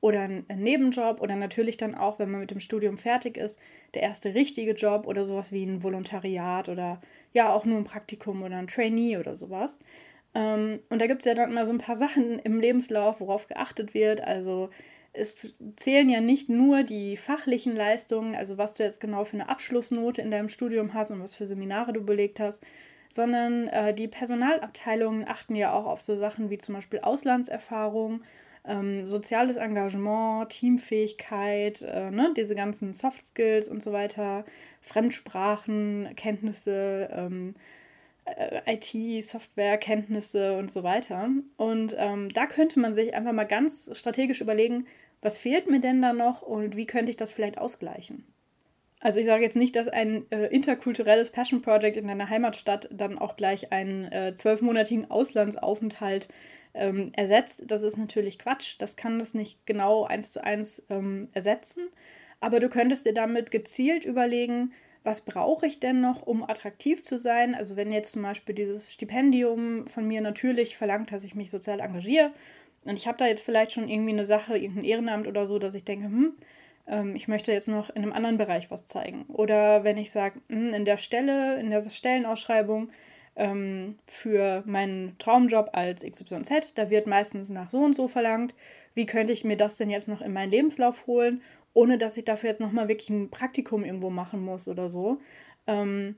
Oder 0.00 0.20
ein 0.22 0.46
Nebenjob 0.54 1.20
oder 1.20 1.36
natürlich 1.36 1.76
dann 1.76 1.94
auch, 1.94 2.18
wenn 2.18 2.30
man 2.30 2.40
mit 2.40 2.50
dem 2.50 2.60
Studium 2.60 2.96
fertig 2.96 3.36
ist, 3.36 3.58
der 3.94 4.02
erste 4.02 4.34
richtige 4.34 4.72
Job 4.72 5.06
oder 5.06 5.24
sowas 5.24 5.52
wie 5.52 5.64
ein 5.64 5.82
Volontariat 5.82 6.70
oder 6.70 7.00
ja 7.34 7.52
auch 7.52 7.66
nur 7.66 7.76
ein 7.76 7.84
Praktikum 7.84 8.42
oder 8.42 8.56
ein 8.56 8.68
Trainee 8.68 9.18
oder 9.18 9.34
sowas. 9.34 9.78
Ähm, 10.34 10.80
und 10.88 11.00
da 11.02 11.06
gibt 11.06 11.20
es 11.20 11.26
ja 11.26 11.34
dann 11.34 11.50
immer 11.50 11.66
so 11.66 11.72
ein 11.72 11.78
paar 11.78 11.96
Sachen 12.04 12.38
im 12.38 12.60
Lebenslauf, 12.60 13.20
worauf 13.20 13.46
geachtet 13.46 13.92
wird. 13.92 14.22
Also 14.22 14.70
es 15.12 15.58
zählen 15.76 16.08
ja 16.08 16.20
nicht 16.20 16.48
nur 16.48 16.82
die 16.82 17.16
fachlichen 17.16 17.74
Leistungen, 17.74 18.34
also 18.34 18.58
was 18.58 18.74
du 18.74 18.84
jetzt 18.84 19.00
genau 19.00 19.24
für 19.24 19.34
eine 19.34 19.48
Abschlussnote 19.48 20.22
in 20.22 20.30
deinem 20.30 20.48
Studium 20.48 20.94
hast 20.94 21.10
und 21.10 21.20
was 21.20 21.34
für 21.34 21.46
Seminare 21.46 21.92
du 21.92 22.00
belegt 22.02 22.38
hast, 22.38 22.62
sondern 23.08 23.66
äh, 23.68 23.92
die 23.92 24.06
Personalabteilungen 24.06 25.26
achten 25.26 25.56
ja 25.56 25.72
auch 25.72 25.86
auf 25.86 26.00
so 26.00 26.14
Sachen 26.14 26.48
wie 26.48 26.58
zum 26.58 26.76
Beispiel 26.76 27.00
Auslandserfahrung, 27.00 28.22
ähm, 28.64 29.06
soziales 29.06 29.56
Engagement, 29.56 30.50
Teamfähigkeit, 30.50 31.82
äh, 31.82 32.10
ne, 32.10 32.32
diese 32.36 32.54
ganzen 32.54 32.92
Soft 32.92 33.24
Skills 33.26 33.68
und 33.68 33.82
so 33.82 33.92
weiter, 33.92 34.44
Fremdsprachen, 34.80 36.10
Kenntnisse, 36.16 37.08
ähm, 37.12 37.54
äh, 38.24 38.74
IT, 38.74 39.24
Softwarekenntnisse 39.24 40.56
und 40.56 40.70
so 40.70 40.82
weiter. 40.82 41.28
Und 41.56 41.96
ähm, 41.98 42.28
da 42.30 42.46
könnte 42.46 42.80
man 42.80 42.94
sich 42.94 43.14
einfach 43.14 43.32
mal 43.32 43.44
ganz 43.44 43.90
strategisch 43.94 44.40
überlegen, 44.40 44.86
was 45.22 45.38
fehlt 45.38 45.70
mir 45.70 45.80
denn 45.80 46.00
da 46.00 46.12
noch 46.12 46.42
und 46.42 46.76
wie 46.76 46.86
könnte 46.86 47.10
ich 47.10 47.16
das 47.16 47.32
vielleicht 47.32 47.58
ausgleichen. 47.58 48.24
Also 49.00 49.18
ich 49.18 49.26
sage 49.26 49.42
jetzt 49.42 49.56
nicht, 49.56 49.76
dass 49.76 49.88
ein 49.88 50.30
äh, 50.30 50.46
interkulturelles 50.46 51.30
Passion 51.30 51.62
Project 51.62 51.96
in 51.96 52.06
deiner 52.06 52.28
Heimatstadt 52.28 52.88
dann 52.92 53.18
auch 53.18 53.36
gleich 53.36 53.72
einen 53.72 54.04
äh, 54.12 54.34
zwölfmonatigen 54.34 55.10
Auslandsaufenthalt 55.10 56.28
ähm, 56.74 57.12
ersetzt. 57.16 57.62
Das 57.66 57.82
ist 57.82 57.96
natürlich 57.96 58.38
Quatsch. 58.38 58.76
Das 58.78 58.96
kann 58.96 59.18
das 59.18 59.34
nicht 59.34 59.66
genau 59.66 60.04
eins 60.04 60.32
zu 60.32 60.42
eins 60.42 60.82
ähm, 60.90 61.28
ersetzen. 61.32 61.88
Aber 62.40 62.60
du 62.60 62.68
könntest 62.68 63.06
dir 63.06 63.14
damit 63.14 63.50
gezielt 63.50 64.04
überlegen, 64.04 64.72
was 65.02 65.22
brauche 65.22 65.66
ich 65.66 65.80
denn 65.80 66.00
noch, 66.00 66.26
um 66.26 66.42
attraktiv 66.42 67.02
zu 67.02 67.18
sein? 67.18 67.54
Also 67.54 67.76
wenn 67.76 67.92
jetzt 67.92 68.12
zum 68.12 68.22
Beispiel 68.22 68.54
dieses 68.54 68.92
Stipendium 68.92 69.86
von 69.86 70.06
mir 70.06 70.20
natürlich 70.20 70.76
verlangt, 70.76 71.12
dass 71.12 71.24
ich 71.24 71.34
mich 71.34 71.50
sozial 71.50 71.80
engagiere 71.80 72.32
und 72.84 72.96
ich 72.96 73.06
habe 73.06 73.18
da 73.18 73.26
jetzt 73.26 73.44
vielleicht 73.44 73.72
schon 73.72 73.88
irgendwie 73.88 74.12
eine 74.12 74.24
Sache, 74.24 74.56
irgendein 74.56 74.84
Ehrenamt 74.84 75.26
oder 75.26 75.46
so, 75.46 75.58
dass 75.58 75.74
ich 75.74 75.84
denke, 75.84 76.06
hm, 76.06 76.32
ähm, 76.86 77.14
ich 77.14 77.28
möchte 77.28 77.52
jetzt 77.52 77.68
noch 77.68 77.90
in 77.90 78.02
einem 78.02 78.12
anderen 78.12 78.38
Bereich 78.38 78.70
was 78.70 78.86
zeigen. 78.86 79.24
Oder 79.28 79.84
wenn 79.84 79.96
ich 79.98 80.10
sage, 80.10 80.40
hm, 80.48 80.72
in 80.72 80.84
der 80.84 80.96
Stelle, 80.96 81.58
in 81.60 81.70
der 81.70 81.88
Stellenausschreibung 81.88 82.90
ähm, 83.40 83.98
für 84.06 84.62
meinen 84.66 85.16
Traumjob 85.18 85.70
als 85.72 86.02
XYZ, 86.02 86.74
da 86.74 86.90
wird 86.90 87.08
meistens 87.08 87.48
nach 87.48 87.70
so 87.70 87.78
und 87.78 87.96
so 87.96 88.06
verlangt. 88.06 88.54
Wie 88.94 89.06
könnte 89.06 89.32
ich 89.32 89.44
mir 89.44 89.56
das 89.56 89.76
denn 89.76 89.90
jetzt 89.90 90.08
noch 90.08 90.20
in 90.20 90.32
meinen 90.32 90.50
Lebenslauf 90.50 91.06
holen 91.06 91.40
ohne 91.72 91.98
dass 91.98 92.16
ich 92.16 92.24
dafür 92.24 92.50
jetzt 92.50 92.60
nochmal 92.60 92.88
wirklich 92.88 93.10
ein 93.10 93.30
Praktikum 93.30 93.84
irgendwo 93.84 94.10
machen 94.10 94.40
muss 94.44 94.68
oder 94.68 94.88
so. 94.88 95.18
Ähm, 95.66 96.16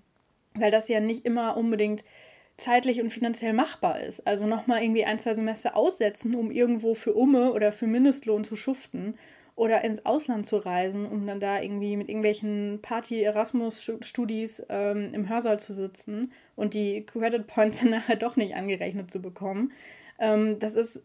weil 0.55 0.71
das 0.71 0.89
ja 0.89 1.01
nicht 1.01 1.25
immer 1.25 1.57
unbedingt 1.57 2.05
zeitlich 2.57 3.01
und 3.01 3.11
finanziell 3.13 3.53
machbar 3.53 4.01
ist. 4.01 4.27
Also 4.27 4.47
nochmal 4.47 4.83
irgendwie 4.83 5.05
ein, 5.05 5.19
zwei 5.19 5.35
Semester 5.35 5.77
aussetzen, 5.77 6.35
um 6.35 6.51
irgendwo 6.51 6.95
für 6.95 7.15
Umme 7.15 7.53
oder 7.53 7.73
für 7.73 7.87
Mindestlohn 7.87 8.45
zu 8.45 8.57
schuften 8.57 9.15
oder 9.63 9.85
ins 9.85 10.05
Ausland 10.05 10.45
zu 10.45 10.57
reisen, 10.57 11.07
um 11.07 11.25
dann 11.25 11.39
da 11.39 11.63
irgendwie 11.63 11.97
mit 11.97 12.09
irgendwelchen 12.09 12.81
Party-Erasmus-Studis 12.83 14.65
ähm, 14.69 15.15
im 15.15 15.29
Hörsaal 15.29 15.61
zu 15.61 15.73
sitzen 15.73 16.33
und 16.57 16.75
die 16.75 17.07
Credit 17.07 17.47
Points 17.47 17.79
dann 17.81 17.91
nachher 17.91 18.17
doch 18.17 18.35
nicht 18.35 18.57
angerechnet 18.57 19.13
zu 19.13 19.23
bekommen. 19.23 19.73
Ähm, 20.19 20.59
das 20.59 20.75
ist 20.75 21.05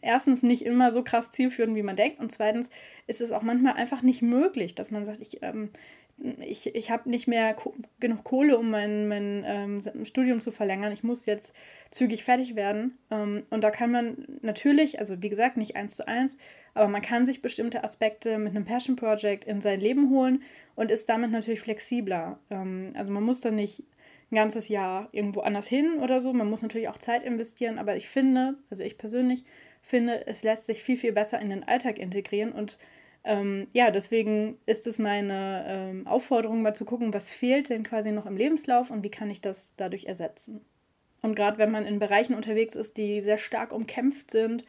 erstens 0.00 0.42
nicht 0.42 0.64
immer 0.64 0.92
so 0.92 1.02
krass 1.02 1.30
zielführend, 1.30 1.76
wie 1.76 1.82
man 1.82 1.94
denkt. 1.94 2.20
Und 2.20 2.32
zweitens 2.32 2.70
ist 3.06 3.20
es 3.20 3.32
auch 3.32 3.42
manchmal 3.42 3.74
einfach 3.74 4.00
nicht 4.00 4.22
möglich, 4.22 4.74
dass 4.74 4.90
man 4.90 5.04
sagt, 5.04 5.20
ich, 5.20 5.42
ähm, 5.42 5.68
ich, 6.40 6.74
ich 6.74 6.90
habe 6.90 7.08
nicht 7.08 7.28
mehr 7.28 7.54
genug 8.00 8.24
Kohle, 8.24 8.58
um 8.58 8.70
mein, 8.70 9.06
mein 9.08 9.44
ähm, 9.46 10.04
Studium 10.04 10.40
zu 10.40 10.50
verlängern. 10.50 10.92
Ich 10.92 11.04
muss 11.04 11.26
jetzt 11.26 11.54
zügig 11.90 12.24
fertig 12.24 12.56
werden. 12.56 12.98
Ähm, 13.10 13.44
und 13.50 13.62
da 13.62 13.70
kann 13.70 13.90
man 13.90 14.26
natürlich, 14.42 14.98
also 14.98 15.22
wie 15.22 15.28
gesagt, 15.28 15.56
nicht 15.56 15.76
eins 15.76 15.96
zu 15.96 16.08
eins, 16.08 16.36
aber 16.74 16.88
man 16.88 17.02
kann 17.02 17.26
sich 17.26 17.42
bestimmte 17.42 17.84
Aspekte 17.84 18.38
mit 18.38 18.54
einem 18.54 18.64
Passion 18.64 18.96
Project 18.96 19.44
in 19.44 19.60
sein 19.60 19.80
Leben 19.80 20.10
holen 20.10 20.42
und 20.74 20.90
ist 20.90 21.08
damit 21.08 21.30
natürlich 21.30 21.60
flexibler. 21.60 22.40
Ähm, 22.50 22.92
also 22.94 23.12
man 23.12 23.22
muss 23.22 23.40
dann 23.40 23.54
nicht 23.54 23.84
ein 24.30 24.36
ganzes 24.36 24.68
Jahr 24.68 25.08
irgendwo 25.12 25.40
anders 25.40 25.68
hin 25.68 26.00
oder 26.00 26.20
so. 26.20 26.32
Man 26.32 26.50
muss 26.50 26.62
natürlich 26.62 26.88
auch 26.88 26.98
Zeit 26.98 27.22
investieren, 27.22 27.78
aber 27.78 27.96
ich 27.96 28.08
finde, 28.08 28.56
also 28.70 28.82
ich 28.82 28.98
persönlich 28.98 29.44
finde, 29.82 30.26
es 30.26 30.42
lässt 30.42 30.66
sich 30.66 30.82
viel, 30.82 30.96
viel 30.96 31.12
besser 31.12 31.40
in 31.40 31.48
den 31.48 31.64
Alltag 31.64 31.98
integrieren 31.98 32.52
und 32.52 32.78
ähm, 33.28 33.66
ja, 33.74 33.90
deswegen 33.90 34.56
ist 34.64 34.86
es 34.86 34.98
meine 34.98 35.64
ähm, 35.68 36.06
Aufforderung, 36.06 36.62
mal 36.62 36.74
zu 36.74 36.86
gucken, 36.86 37.12
was 37.12 37.28
fehlt 37.28 37.68
denn 37.68 37.82
quasi 37.82 38.10
noch 38.10 38.24
im 38.24 38.38
Lebenslauf 38.38 38.90
und 38.90 39.04
wie 39.04 39.10
kann 39.10 39.28
ich 39.28 39.42
das 39.42 39.74
dadurch 39.76 40.06
ersetzen. 40.06 40.62
Und 41.20 41.36
gerade 41.36 41.58
wenn 41.58 41.70
man 41.70 41.84
in 41.84 41.98
Bereichen 41.98 42.34
unterwegs 42.34 42.74
ist, 42.74 42.96
die 42.96 43.20
sehr 43.20 43.36
stark 43.36 43.72
umkämpft 43.72 44.30
sind, 44.30 44.64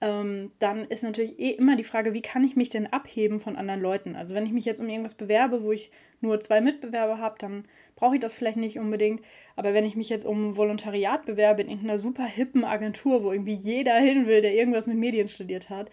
ähm, 0.00 0.50
dann 0.58 0.86
ist 0.86 1.04
natürlich 1.04 1.38
eh 1.38 1.50
immer 1.50 1.76
die 1.76 1.84
Frage, 1.84 2.12
wie 2.12 2.20
kann 2.20 2.42
ich 2.42 2.56
mich 2.56 2.68
denn 2.68 2.88
abheben 2.88 3.38
von 3.38 3.54
anderen 3.54 3.80
Leuten? 3.80 4.16
Also 4.16 4.34
wenn 4.34 4.46
ich 4.46 4.52
mich 4.52 4.64
jetzt 4.64 4.80
um 4.80 4.88
irgendwas 4.88 5.14
bewerbe, 5.14 5.62
wo 5.62 5.70
ich 5.70 5.92
nur 6.20 6.40
zwei 6.40 6.60
Mitbewerber 6.60 7.18
habe, 7.18 7.36
dann 7.38 7.62
brauche 7.94 8.16
ich 8.16 8.20
das 8.20 8.34
vielleicht 8.34 8.56
nicht 8.56 8.80
unbedingt. 8.80 9.22
Aber 9.54 9.72
wenn 9.72 9.84
ich 9.84 9.94
mich 9.94 10.08
jetzt 10.08 10.26
um 10.26 10.56
Volontariat 10.56 11.26
bewerbe 11.26 11.62
in 11.62 11.68
irgendeiner 11.68 11.98
super 12.00 12.24
hippen 12.24 12.64
Agentur, 12.64 13.22
wo 13.22 13.30
irgendwie 13.30 13.54
jeder 13.54 13.98
hin 14.00 14.26
will, 14.26 14.40
der 14.40 14.54
irgendwas 14.54 14.88
mit 14.88 14.96
Medien 14.96 15.28
studiert 15.28 15.70
hat, 15.70 15.90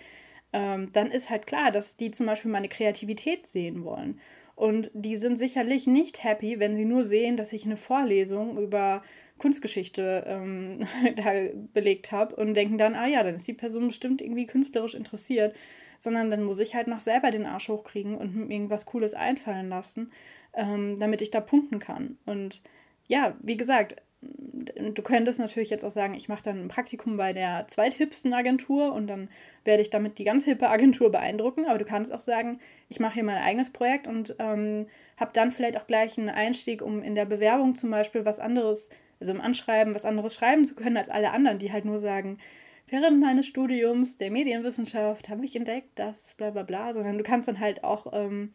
ähm, 0.54 0.92
dann 0.94 1.12
ist 1.12 1.30
halt 1.30 1.46
klar, 1.46 1.72
dass 1.72 1.98
die 1.98 2.12
zum 2.12 2.26
Beispiel 2.26 2.52
meine 2.52 2.70
Kreativität 2.70 3.48
sehen 3.48 3.84
wollen. 3.84 4.20
Und 4.56 4.90
die 4.96 5.18
sind 5.18 5.38
sicherlich 5.38 5.86
nicht 5.86 6.24
happy, 6.24 6.60
wenn 6.60 6.76
sie 6.76 6.86
nur 6.86 7.04
sehen, 7.04 7.38
dass 7.38 7.54
ich 7.54 7.66
eine 7.66 7.78
Vorlesung 7.78 8.58
über 8.58 9.04
Kunstgeschichte 9.38 10.24
ähm, 10.26 10.80
da 11.16 11.32
belegt 11.74 12.12
habe 12.12 12.36
und 12.36 12.56
denken 12.56 12.78
dann, 12.80 12.96
ah 12.96 13.08
ja, 13.08 13.22
dann 13.24 13.36
ist 13.36 13.48
die 13.48 13.54
Person 13.54 13.88
bestimmt 13.88 14.22
irgendwie 14.22 14.48
künstlerisch 14.48 14.96
interessiert, 14.96 15.56
sondern 16.00 16.32
dann 16.32 16.44
muss 16.44 16.60
ich 16.60 16.74
halt 16.74 16.88
noch 16.88 17.00
selber 17.02 17.30
den 17.30 17.46
Arsch 17.46 17.70
hochkriegen 17.70 18.16
und 18.16 18.36
mir 18.36 18.52
irgendwas 18.54 18.88
Cooles 18.88 19.14
einfallen 19.14 19.70
lassen, 19.70 20.10
ähm, 20.56 20.98
damit 21.00 21.22
ich 21.22 21.30
da 21.30 21.40
punkten 21.40 21.78
kann. 21.78 22.18
Und 22.26 22.64
ja, 23.08 23.36
wie 23.42 23.58
gesagt, 23.58 24.02
du 24.22 25.02
könntest 25.02 25.40
natürlich 25.40 25.70
jetzt 25.70 25.86
auch 25.86 25.92
sagen, 25.92 26.16
ich 26.16 26.30
mache 26.30 26.44
dann 26.44 26.64
ein 26.64 26.68
Praktikum 26.68 27.18
bei 27.18 27.34
der 27.34 27.66
zweithipsten 27.68 28.34
Agentur 28.34 28.94
und 28.94 29.08
dann 29.08 29.30
werde 29.64 29.82
ich 29.82 29.90
damit 29.90 30.18
die 30.18 30.24
ganz 30.24 30.46
hippe 30.46 30.70
Agentur 30.70 31.12
beeindrucken. 31.12 31.66
Aber 31.66 31.78
du 31.78 31.86
kannst 31.86 32.12
auch 32.12 32.20
sagen, 32.20 32.60
ich 32.90 33.00
mache 33.00 33.16
hier 33.16 33.24
mein 33.24 33.38
eigenes 33.38 33.72
Projekt 33.72 34.08
und 34.08 34.36
ähm, 34.40 34.88
habe 35.18 35.32
dann 35.34 35.52
vielleicht 35.52 35.78
auch 35.78 35.88
gleich 35.88 36.18
einen 36.18 36.30
Einstieg, 36.30 36.82
um 36.82 37.04
in 37.04 37.16
der 37.16 37.26
Bewerbung 37.26 37.76
zum 37.76 37.92
Beispiel 37.92 38.26
was 38.26 38.40
anderes, 38.40 38.90
also 39.20 39.34
im 39.34 39.42
Anschreiben 39.42 39.94
was 39.94 40.06
anderes 40.06 40.34
schreiben 40.34 40.66
zu 40.66 40.76
können 40.76 40.98
als 40.98 41.10
alle 41.10 41.32
anderen, 41.32 41.60
die 41.60 41.72
halt 41.72 41.86
nur 41.86 42.00
sagen, 42.00 42.40
während 42.88 43.20
meines 43.20 43.46
Studiums 43.46 44.18
der 44.18 44.32
Medienwissenschaft 44.32 45.30
habe 45.30 45.46
ich 45.46 45.56
entdeckt, 45.56 46.00
dass 46.00 46.34
bla 46.36 46.50
bla 46.50 46.64
bla, 46.64 46.94
sondern 46.94 47.18
du 47.18 47.24
kannst 47.24 47.48
dann 47.48 47.60
halt 47.60 47.84
auch 47.84 48.08
ähm, 48.14 48.54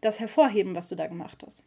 das 0.00 0.20
hervorheben, 0.20 0.74
was 0.74 0.88
du 0.88 0.94
da 0.94 1.06
gemacht 1.06 1.42
hast. 1.44 1.64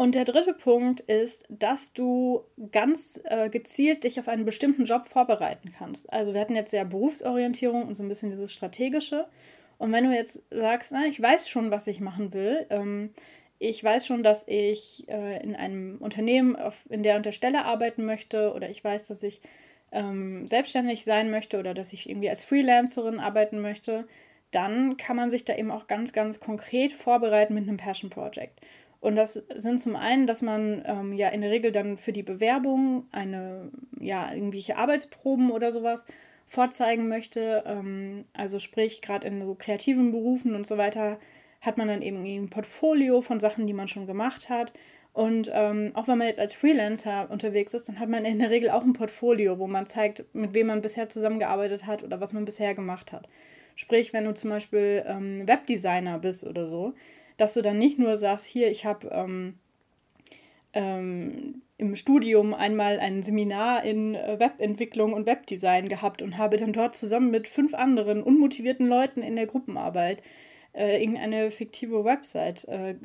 Und 0.00 0.14
der 0.14 0.24
dritte 0.24 0.54
Punkt 0.54 1.00
ist, 1.00 1.44
dass 1.50 1.92
du 1.92 2.46
ganz 2.72 3.20
äh, 3.24 3.50
gezielt 3.50 4.04
dich 4.04 4.18
auf 4.18 4.28
einen 4.28 4.46
bestimmten 4.46 4.86
Job 4.86 5.06
vorbereiten 5.06 5.72
kannst. 5.76 6.10
Also 6.10 6.32
wir 6.32 6.40
hatten 6.40 6.56
jetzt 6.56 6.72
ja 6.72 6.84
Berufsorientierung 6.84 7.86
und 7.86 7.94
so 7.96 8.02
ein 8.02 8.08
bisschen 8.08 8.30
dieses 8.30 8.50
Strategische. 8.50 9.26
Und 9.76 9.92
wenn 9.92 10.04
du 10.04 10.16
jetzt 10.16 10.42
sagst, 10.48 10.92
na, 10.92 11.04
ich 11.04 11.20
weiß 11.20 11.50
schon, 11.50 11.70
was 11.70 11.86
ich 11.86 12.00
machen 12.00 12.32
will, 12.32 12.64
ähm, 12.70 13.10
ich 13.58 13.84
weiß 13.84 14.06
schon, 14.06 14.22
dass 14.22 14.48
ich 14.48 15.06
äh, 15.06 15.42
in 15.42 15.54
einem 15.54 15.98
Unternehmen 15.98 16.56
auf, 16.56 16.78
in 16.88 17.02
der 17.02 17.16
und 17.16 17.26
der 17.26 17.32
Stelle 17.32 17.66
arbeiten 17.66 18.06
möchte 18.06 18.54
oder 18.54 18.70
ich 18.70 18.82
weiß, 18.82 19.06
dass 19.06 19.22
ich 19.22 19.42
ähm, 19.92 20.48
selbstständig 20.48 21.04
sein 21.04 21.30
möchte 21.30 21.58
oder 21.58 21.74
dass 21.74 21.92
ich 21.92 22.08
irgendwie 22.08 22.30
als 22.30 22.42
Freelancerin 22.42 23.20
arbeiten 23.20 23.60
möchte, 23.60 24.08
dann 24.50 24.96
kann 24.96 25.16
man 25.16 25.30
sich 25.30 25.44
da 25.44 25.54
eben 25.54 25.70
auch 25.70 25.88
ganz, 25.88 26.14
ganz 26.14 26.40
konkret 26.40 26.94
vorbereiten 26.94 27.52
mit 27.52 27.68
einem 27.68 27.76
Passion 27.76 28.08
Project. 28.08 28.58
Und 29.00 29.16
das 29.16 29.42
sind 29.56 29.80
zum 29.80 29.96
einen, 29.96 30.26
dass 30.26 30.42
man 30.42 30.82
ähm, 30.84 31.12
ja 31.14 31.28
in 31.28 31.40
der 31.40 31.50
Regel 31.50 31.72
dann 31.72 31.96
für 31.96 32.12
die 32.12 32.22
Bewerbung 32.22 33.06
eine, 33.12 33.70
ja, 33.98 34.32
irgendwelche 34.32 34.76
Arbeitsproben 34.76 35.50
oder 35.50 35.72
sowas 35.72 36.06
vorzeigen 36.46 37.08
möchte. 37.08 37.64
Ähm, 37.66 38.24
also 38.34 38.58
sprich, 38.58 39.00
gerade 39.00 39.26
in 39.26 39.40
so 39.40 39.54
kreativen 39.54 40.10
Berufen 40.10 40.54
und 40.54 40.66
so 40.66 40.76
weiter 40.76 41.18
hat 41.62 41.78
man 41.78 41.88
dann 41.88 42.02
eben 42.02 42.24
ein 42.24 42.50
Portfolio 42.50 43.22
von 43.22 43.40
Sachen, 43.40 43.66
die 43.66 43.72
man 43.72 43.88
schon 43.88 44.06
gemacht 44.06 44.50
hat. 44.50 44.72
Und 45.12 45.50
ähm, 45.52 45.90
auch 45.94 46.06
wenn 46.06 46.18
man 46.18 46.28
jetzt 46.28 46.38
als 46.38 46.54
Freelancer 46.54 47.28
unterwegs 47.30 47.74
ist, 47.74 47.88
dann 47.88 47.98
hat 47.98 48.08
man 48.08 48.24
in 48.24 48.38
der 48.38 48.50
Regel 48.50 48.70
auch 48.70 48.82
ein 48.82 48.92
Portfolio, 48.92 49.58
wo 49.58 49.66
man 49.66 49.86
zeigt, 49.86 50.24
mit 50.34 50.54
wem 50.54 50.68
man 50.68 50.82
bisher 50.82 51.08
zusammengearbeitet 51.08 51.86
hat 51.86 52.04
oder 52.04 52.20
was 52.20 52.32
man 52.32 52.44
bisher 52.44 52.74
gemacht 52.74 53.12
hat. 53.12 53.28
Sprich, 53.76 54.12
wenn 54.12 54.24
du 54.24 54.34
zum 54.34 54.50
Beispiel 54.50 55.04
ähm, 55.06 55.48
Webdesigner 55.48 56.18
bist 56.18 56.44
oder 56.44 56.68
so, 56.68 56.92
dass 57.40 57.54
du 57.54 57.62
dann 57.62 57.78
nicht 57.78 57.98
nur 57.98 58.18
sagst, 58.18 58.46
hier, 58.46 58.70
ich 58.70 58.84
habe 58.84 59.08
ähm, 59.08 59.54
ähm, 60.74 61.62
im 61.78 61.96
Studium 61.96 62.52
einmal 62.52 63.00
ein 63.00 63.22
Seminar 63.22 63.82
in 63.82 64.14
äh, 64.14 64.38
Webentwicklung 64.38 65.14
und 65.14 65.24
Webdesign 65.24 65.88
gehabt 65.88 66.20
und 66.20 66.36
habe 66.36 66.58
dann 66.58 66.74
dort 66.74 66.94
zusammen 66.94 67.30
mit 67.30 67.48
fünf 67.48 67.72
anderen 67.72 68.22
unmotivierten 68.22 68.86
Leuten 68.86 69.22
in 69.22 69.36
der 69.36 69.46
Gruppenarbeit 69.46 70.22
äh, 70.74 71.02
irgendeine 71.02 71.50
fiktive 71.50 72.04
Website 72.04 72.66
äh, 72.66 72.96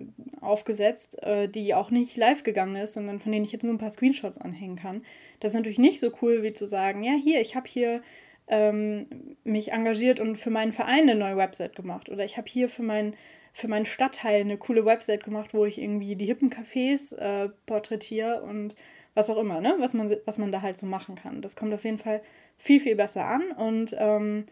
aufgesetzt, 0.42 1.24
äh, 1.24 1.48
die 1.48 1.74
auch 1.74 1.90
nicht 1.90 2.18
live 2.18 2.44
gegangen 2.44 2.76
ist, 2.76 2.94
sondern 2.94 3.20
von 3.22 3.32
denen 3.32 3.46
ich 3.46 3.54
jetzt 3.54 3.64
nur 3.64 3.74
ein 3.74 3.80
paar 3.80 3.90
Screenshots 3.90 4.38
anhängen 4.38 4.76
kann. 4.76 5.02
Das 5.40 5.52
ist 5.52 5.56
natürlich 5.56 5.80
nicht 5.80 6.02
so 6.02 6.12
cool, 6.22 6.44
wie 6.44 6.54
zu 6.54 6.68
sagen, 6.68 7.04
ja, 7.04 7.14
hier, 7.14 7.40
ich 7.40 7.56
habe 7.56 7.68
hier 7.68 8.02
ähm, 8.48 9.08
mich 9.46 9.72
engagiert 9.72 10.20
und 10.20 10.36
für 10.36 10.52
meinen 10.52 10.74
Verein 10.74 11.10
eine 11.10 11.16
neue 11.16 11.38
Website 11.38 11.76
gemacht 11.76 12.10
oder 12.10 12.26
ich 12.26 12.38
habe 12.38 12.48
hier 12.48 12.70
für 12.70 12.84
meinen 12.84 13.16
für 13.56 13.70
meinen 13.70 13.86
Stadtteil 13.86 14.42
eine 14.42 14.58
coole 14.58 14.86
Website 14.86 15.24
gemacht, 15.24 15.54
wo 15.54 15.64
ich 15.64 15.82
irgendwie 15.82 16.18
die 16.18 16.26
hippen 16.26 16.50
Cafés 16.50 17.16
äh, 17.16 17.50
porträtiere 17.66 18.42
und 18.42 18.76
was 19.14 19.30
auch 19.30 19.38
immer, 19.38 19.62
ne? 19.62 19.76
was, 19.80 19.94
man, 19.94 20.14
was 20.26 20.38
man 20.38 20.52
da 20.52 20.62
halt 20.62 20.76
so 20.76 20.86
machen 20.86 21.16
kann. 21.16 21.42
Das 21.42 21.56
kommt 21.56 21.74
auf 21.74 21.86
jeden 21.86 21.98
Fall 21.98 22.22
viel, 22.58 22.82
viel 22.82 22.98
besser 22.98 23.26
an. 23.26 23.54
Und 23.54 23.96
ähm, 23.98 24.46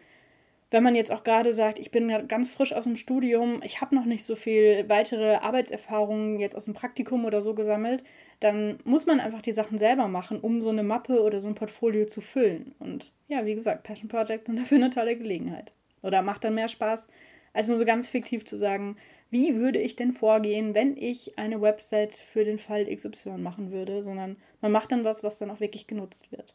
wenn 0.70 0.82
man 0.82 0.94
jetzt 0.94 1.12
auch 1.12 1.22
gerade 1.22 1.52
sagt, 1.52 1.78
ich 1.78 1.90
bin 1.90 2.10
ganz 2.28 2.50
frisch 2.50 2.72
aus 2.72 2.84
dem 2.84 2.96
Studium, 2.96 3.60
ich 3.62 3.82
habe 3.82 3.94
noch 3.94 4.06
nicht 4.06 4.24
so 4.24 4.36
viel 4.36 4.88
weitere 4.88 5.34
Arbeitserfahrungen 5.34 6.40
jetzt 6.40 6.56
aus 6.56 6.64
dem 6.64 6.72
Praktikum 6.72 7.26
oder 7.26 7.42
so 7.42 7.54
gesammelt, 7.54 8.02
dann 8.40 8.78
muss 8.84 9.04
man 9.04 9.20
einfach 9.20 9.42
die 9.42 9.52
Sachen 9.52 9.76
selber 9.76 10.08
machen, 10.08 10.40
um 10.40 10.62
so 10.62 10.70
eine 10.70 10.82
Mappe 10.82 11.20
oder 11.20 11.40
so 11.40 11.48
ein 11.48 11.54
Portfolio 11.54 12.06
zu 12.06 12.22
füllen. 12.22 12.74
Und 12.78 13.12
ja, 13.28 13.44
wie 13.44 13.54
gesagt, 13.54 13.82
Passion 13.82 14.08
Project 14.08 14.46
sind 14.46 14.58
dafür 14.58 14.78
eine 14.78 14.88
tolle 14.88 15.14
Gelegenheit. 15.14 15.74
Oder 16.00 16.22
macht 16.22 16.44
dann 16.44 16.54
mehr 16.54 16.68
Spaß, 16.68 17.06
als 17.54 17.68
nur 17.68 17.78
so 17.78 17.86
ganz 17.86 18.08
fiktiv 18.08 18.44
zu 18.44 18.58
sagen, 18.58 18.96
wie 19.30 19.56
würde 19.56 19.80
ich 19.80 19.96
denn 19.96 20.12
vorgehen, 20.12 20.74
wenn 20.74 20.96
ich 20.96 21.38
eine 21.38 21.60
Website 21.60 22.14
für 22.14 22.44
den 22.44 22.58
Fall 22.58 22.84
XY 22.94 23.38
machen 23.38 23.72
würde, 23.72 24.02
sondern 24.02 24.36
man 24.60 24.70
macht 24.70 24.92
dann 24.92 25.04
was, 25.04 25.24
was 25.24 25.38
dann 25.38 25.50
auch 25.50 25.60
wirklich 25.60 25.86
genutzt 25.86 26.30
wird. 26.30 26.54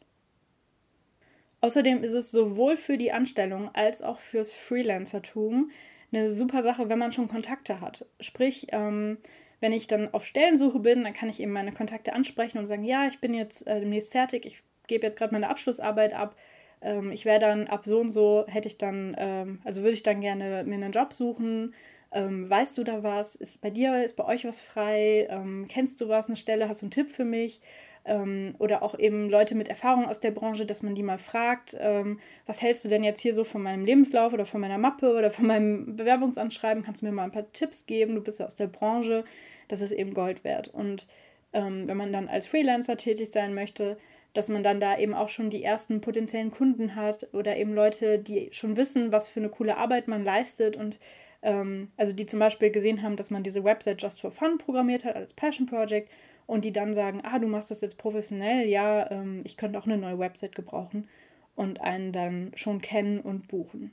Außerdem 1.60 2.02
ist 2.02 2.14
es 2.14 2.30
sowohl 2.30 2.76
für 2.76 2.96
die 2.96 3.12
Anstellung 3.12 3.68
als 3.74 4.02
auch 4.02 4.18
fürs 4.18 4.52
Freelancertum 4.52 5.70
eine 6.12 6.30
super 6.32 6.62
Sache, 6.62 6.88
wenn 6.88 6.98
man 6.98 7.12
schon 7.12 7.28
Kontakte 7.28 7.80
hat. 7.80 8.06
Sprich, 8.18 8.68
ähm, 8.70 9.18
wenn 9.60 9.72
ich 9.72 9.86
dann 9.86 10.12
auf 10.14 10.24
Stellensuche 10.24 10.78
bin, 10.78 11.04
dann 11.04 11.12
kann 11.12 11.28
ich 11.28 11.38
eben 11.40 11.52
meine 11.52 11.72
Kontakte 11.72 12.14
ansprechen 12.14 12.58
und 12.58 12.66
sagen, 12.66 12.84
ja, 12.84 13.06
ich 13.06 13.20
bin 13.20 13.34
jetzt 13.34 13.66
äh, 13.66 13.80
demnächst 13.80 14.12
fertig, 14.12 14.46
ich 14.46 14.62
gebe 14.86 15.06
jetzt 15.06 15.18
gerade 15.18 15.34
meine 15.34 15.50
Abschlussarbeit 15.50 16.14
ab, 16.14 16.34
ähm, 16.82 17.12
ich 17.12 17.24
wäre 17.24 17.38
dann 17.38 17.66
ab 17.66 17.84
so 17.84 18.00
und 18.00 18.12
so, 18.12 18.44
hätte 18.48 18.68
ich 18.68 18.78
dann, 18.78 19.14
ähm, 19.18 19.60
also 19.64 19.82
würde 19.82 19.94
ich 19.94 20.02
dann 20.02 20.20
gerne 20.20 20.64
mir 20.64 20.74
einen 20.74 20.92
Job 20.92 21.12
suchen. 21.12 21.74
Ähm, 22.12 22.50
weißt 22.50 22.76
du 22.76 22.84
da 22.84 23.02
was? 23.02 23.36
Ist 23.36 23.60
bei 23.60 23.70
dir, 23.70 24.02
ist 24.02 24.16
bei 24.16 24.24
euch 24.24 24.44
was 24.44 24.60
frei? 24.60 25.28
Ähm, 25.30 25.66
kennst 25.68 26.00
du 26.00 26.08
was, 26.08 26.26
eine 26.26 26.36
Stelle? 26.36 26.68
Hast 26.68 26.82
du 26.82 26.86
einen 26.86 26.90
Tipp 26.90 27.10
für 27.10 27.24
mich? 27.24 27.60
Ähm, 28.04 28.54
oder 28.58 28.82
auch 28.82 28.98
eben 28.98 29.28
Leute 29.28 29.54
mit 29.54 29.68
Erfahrung 29.68 30.06
aus 30.06 30.20
der 30.20 30.30
Branche, 30.30 30.64
dass 30.66 30.82
man 30.82 30.94
die 30.94 31.02
mal 31.02 31.18
fragt, 31.18 31.76
ähm, 31.78 32.18
was 32.46 32.62
hältst 32.62 32.84
du 32.84 32.88
denn 32.88 33.04
jetzt 33.04 33.20
hier 33.20 33.34
so 33.34 33.44
von 33.44 33.62
meinem 33.62 33.84
Lebenslauf 33.84 34.32
oder 34.32 34.46
von 34.46 34.60
meiner 34.60 34.78
Mappe 34.78 35.14
oder 35.14 35.30
von 35.30 35.46
meinem 35.46 35.96
Bewerbungsanschreiben? 35.96 36.82
Kannst 36.82 37.02
du 37.02 37.06
mir 37.06 37.12
mal 37.12 37.24
ein 37.24 37.32
paar 37.32 37.52
Tipps 37.52 37.86
geben? 37.86 38.14
Du 38.14 38.22
bist 38.22 38.40
ja 38.40 38.46
aus 38.46 38.56
der 38.56 38.68
Branche. 38.68 39.24
Das 39.68 39.80
ist 39.82 39.92
eben 39.92 40.14
Gold 40.14 40.42
wert. 40.44 40.68
Und 40.68 41.06
wenn 41.52 41.96
man 41.96 42.12
dann 42.12 42.28
als 42.28 42.46
Freelancer 42.46 42.96
tätig 42.96 43.32
sein 43.32 43.54
möchte, 43.54 43.98
dass 44.32 44.48
man 44.48 44.62
dann 44.62 44.80
da 44.80 44.98
eben 44.98 45.14
auch 45.14 45.28
schon 45.28 45.50
die 45.50 45.62
ersten 45.62 46.00
potenziellen 46.00 46.50
Kunden 46.50 46.94
hat 46.94 47.28
oder 47.32 47.56
eben 47.56 47.74
Leute, 47.74 48.18
die 48.18 48.48
schon 48.52 48.76
wissen, 48.76 49.12
was 49.12 49.28
für 49.28 49.40
eine 49.40 49.48
coole 49.48 49.76
Arbeit 49.76 50.08
man 50.08 50.24
leistet 50.24 50.76
und 50.76 50.98
ähm, 51.42 51.88
also 51.96 52.12
die 52.12 52.26
zum 52.26 52.38
Beispiel 52.38 52.70
gesehen 52.70 53.02
haben, 53.02 53.16
dass 53.16 53.30
man 53.30 53.42
diese 53.42 53.64
Website 53.64 54.02
Just 54.02 54.20
for 54.20 54.30
Fun 54.30 54.58
programmiert 54.58 55.04
hat 55.04 55.16
als 55.16 55.32
Passion 55.32 55.66
Project 55.66 56.10
und 56.46 56.64
die 56.64 56.72
dann 56.72 56.94
sagen, 56.94 57.20
ah, 57.24 57.38
du 57.38 57.46
machst 57.46 57.70
das 57.70 57.80
jetzt 57.80 57.98
professionell, 57.98 58.68
ja, 58.68 59.10
ähm, 59.10 59.42
ich 59.44 59.56
könnte 59.56 59.78
auch 59.78 59.86
eine 59.86 59.98
neue 59.98 60.18
Website 60.18 60.54
gebrauchen 60.54 61.08
und 61.54 61.80
einen 61.80 62.12
dann 62.12 62.52
schon 62.54 62.80
kennen 62.80 63.20
und 63.20 63.48
buchen. 63.48 63.92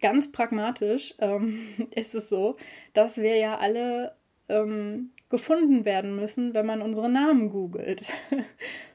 ganz 0.00 0.32
pragmatisch 0.32 1.14
ähm, 1.18 1.66
ist 1.94 2.14
es 2.14 2.28
so, 2.28 2.56
dass 2.92 3.18
wir 3.18 3.36
ja 3.36 3.58
alle 3.58 4.14
ähm, 4.48 5.10
gefunden 5.32 5.84
werden 5.86 6.14
müssen, 6.14 6.54
wenn 6.54 6.66
man 6.66 6.82
unsere 6.82 7.08
Namen 7.08 7.48
googelt. 7.50 8.04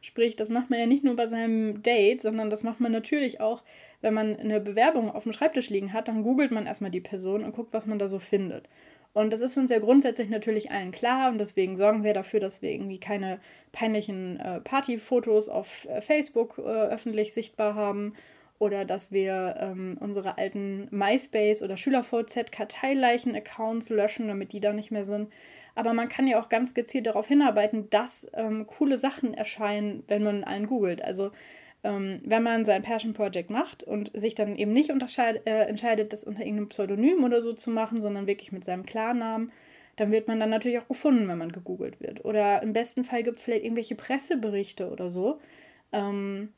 Sprich, 0.01 0.35
das 0.35 0.49
macht 0.49 0.69
man 0.69 0.79
ja 0.79 0.85
nicht 0.85 1.03
nur 1.03 1.15
bei 1.15 1.25
seinem 1.27 1.81
Date, 1.81 2.21
sondern 2.21 2.51
das 2.51 2.63
macht 2.63 2.79
man 2.79 2.91
natürlich 2.91 3.41
auch, 3.41 3.63
wenn 4.01 4.13
man 4.13 4.37
eine 4.37 4.61
Bewerbung 4.61 5.09
auf 5.11 5.23
dem 5.23 5.33
Schreibtisch 5.33 5.71
liegen 5.71 5.93
hat, 5.93 6.07
dann 6.07 6.21
googelt 6.21 6.51
man 6.51 6.67
erstmal 6.67 6.91
die 6.91 7.01
Person 7.01 7.43
und 7.43 7.55
guckt, 7.55 7.73
was 7.73 7.87
man 7.87 7.97
da 7.97 8.07
so 8.07 8.19
findet. 8.19 8.69
Und 9.13 9.33
das 9.33 9.41
ist 9.41 9.57
uns 9.57 9.71
ja 9.71 9.79
grundsätzlich 9.79 10.29
natürlich 10.29 10.69
allen 10.69 10.91
klar 10.91 11.31
und 11.31 11.39
deswegen 11.39 11.75
sorgen 11.75 12.03
wir 12.03 12.13
dafür, 12.13 12.39
dass 12.39 12.61
wir 12.61 12.71
irgendwie 12.71 12.99
keine 12.99 13.39
peinlichen 13.71 14.39
äh, 14.39 14.61
Partyfotos 14.61 15.49
auf 15.49 15.87
äh, 15.89 16.01
Facebook 16.01 16.59
äh, 16.59 16.61
öffentlich 16.61 17.33
sichtbar 17.33 17.73
haben 17.73 18.13
oder 18.59 18.85
dass 18.85 19.11
wir 19.11 19.55
ähm, 19.59 19.97
unsere 19.99 20.37
alten 20.37 20.87
MySpace 20.91 21.63
oder 21.63 21.77
SchülerVZ-Karteileichen-Accounts 21.77 23.89
löschen, 23.89 24.27
damit 24.27 24.53
die 24.53 24.59
da 24.59 24.71
nicht 24.71 24.91
mehr 24.91 25.03
sind. 25.03 25.31
Aber 25.77 25.93
man 25.93 26.09
kann 26.09 26.25
ja 26.25 26.41
auch 26.41 26.49
ganz 26.49 26.73
gezielt 26.73 27.05
darauf 27.05 27.27
hinarbeiten, 27.27 27.87
dass 27.91 28.27
ähm, 28.33 28.65
coole 28.65 28.97
Sachen 28.97 29.35
erscheinen, 29.35 30.03
wenn 30.07 30.23
man 30.23 30.43
einen 30.43 30.65
googelt. 30.65 31.03
Also 31.03 31.29
ähm, 31.83 32.19
wenn 32.25 32.41
man 32.41 32.65
sein 32.65 32.81
Passion 32.81 33.13
Project 33.13 33.51
macht 33.51 33.83
und 33.83 34.09
sich 34.15 34.33
dann 34.33 34.55
eben 34.55 34.73
nicht 34.73 34.89
äh, 34.89 35.67
entscheidet, 35.67 36.13
das 36.13 36.23
unter 36.23 36.41
irgendeinem 36.41 36.69
Pseudonym 36.69 37.23
oder 37.23 37.41
so 37.41 37.53
zu 37.53 37.69
machen, 37.69 38.01
sondern 38.01 38.25
wirklich 38.25 38.51
mit 38.51 38.65
seinem 38.65 38.87
Klarnamen, 38.87 39.51
dann 39.97 40.11
wird 40.11 40.27
man 40.27 40.39
dann 40.39 40.49
natürlich 40.49 40.79
auch 40.79 40.87
gefunden, 40.87 41.27
wenn 41.27 41.37
man 41.37 41.51
gegoogelt 41.51 42.01
wird. 42.01 42.25
Oder 42.25 42.63
im 42.63 42.73
besten 42.73 43.03
Fall 43.03 43.21
gibt 43.21 43.37
es 43.37 43.45
vielleicht 43.45 43.63
irgendwelche 43.63 43.93
Presseberichte 43.93 44.89
oder 44.89 45.11
so. 45.11 45.37
Ähm, 45.91 46.53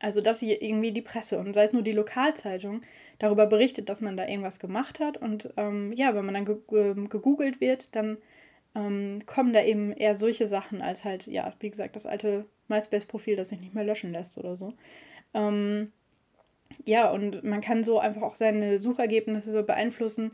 also, 0.00 0.22
dass 0.22 0.40
hier 0.40 0.62
irgendwie 0.62 0.92
die 0.92 1.02
Presse 1.02 1.38
und 1.38 1.52
sei 1.52 1.64
es 1.64 1.72
nur 1.72 1.82
die 1.82 1.92
Lokalzeitung 1.92 2.80
darüber 3.18 3.46
berichtet, 3.46 3.90
dass 3.90 4.00
man 4.00 4.16
da 4.16 4.26
irgendwas 4.26 4.58
gemacht 4.58 4.98
hat. 4.98 5.18
Und 5.18 5.52
ähm, 5.58 5.92
ja, 5.92 6.14
wenn 6.14 6.24
man 6.24 6.34
dann 6.34 6.44
ge 6.46 6.56
ähm, 6.72 7.10
gegoogelt 7.10 7.60
wird, 7.60 7.94
dann 7.94 8.16
ähm, 8.74 9.20
kommen 9.26 9.52
da 9.52 9.62
eben 9.62 9.92
eher 9.92 10.14
solche 10.14 10.46
Sachen 10.46 10.80
als 10.80 11.04
halt, 11.04 11.26
ja, 11.26 11.52
wie 11.60 11.70
gesagt, 11.70 11.96
das 11.96 12.06
alte 12.06 12.46
MySpace-Profil, 12.68 13.36
das 13.36 13.50
sich 13.50 13.60
nicht 13.60 13.74
mehr 13.74 13.84
löschen 13.84 14.12
lässt 14.12 14.38
oder 14.38 14.56
so. 14.56 14.72
Ähm, 15.34 15.92
ja, 16.86 17.10
und 17.10 17.44
man 17.44 17.60
kann 17.60 17.84
so 17.84 17.98
einfach 17.98 18.22
auch 18.22 18.36
seine 18.36 18.78
Suchergebnisse 18.78 19.52
so 19.52 19.62
beeinflussen, 19.62 20.32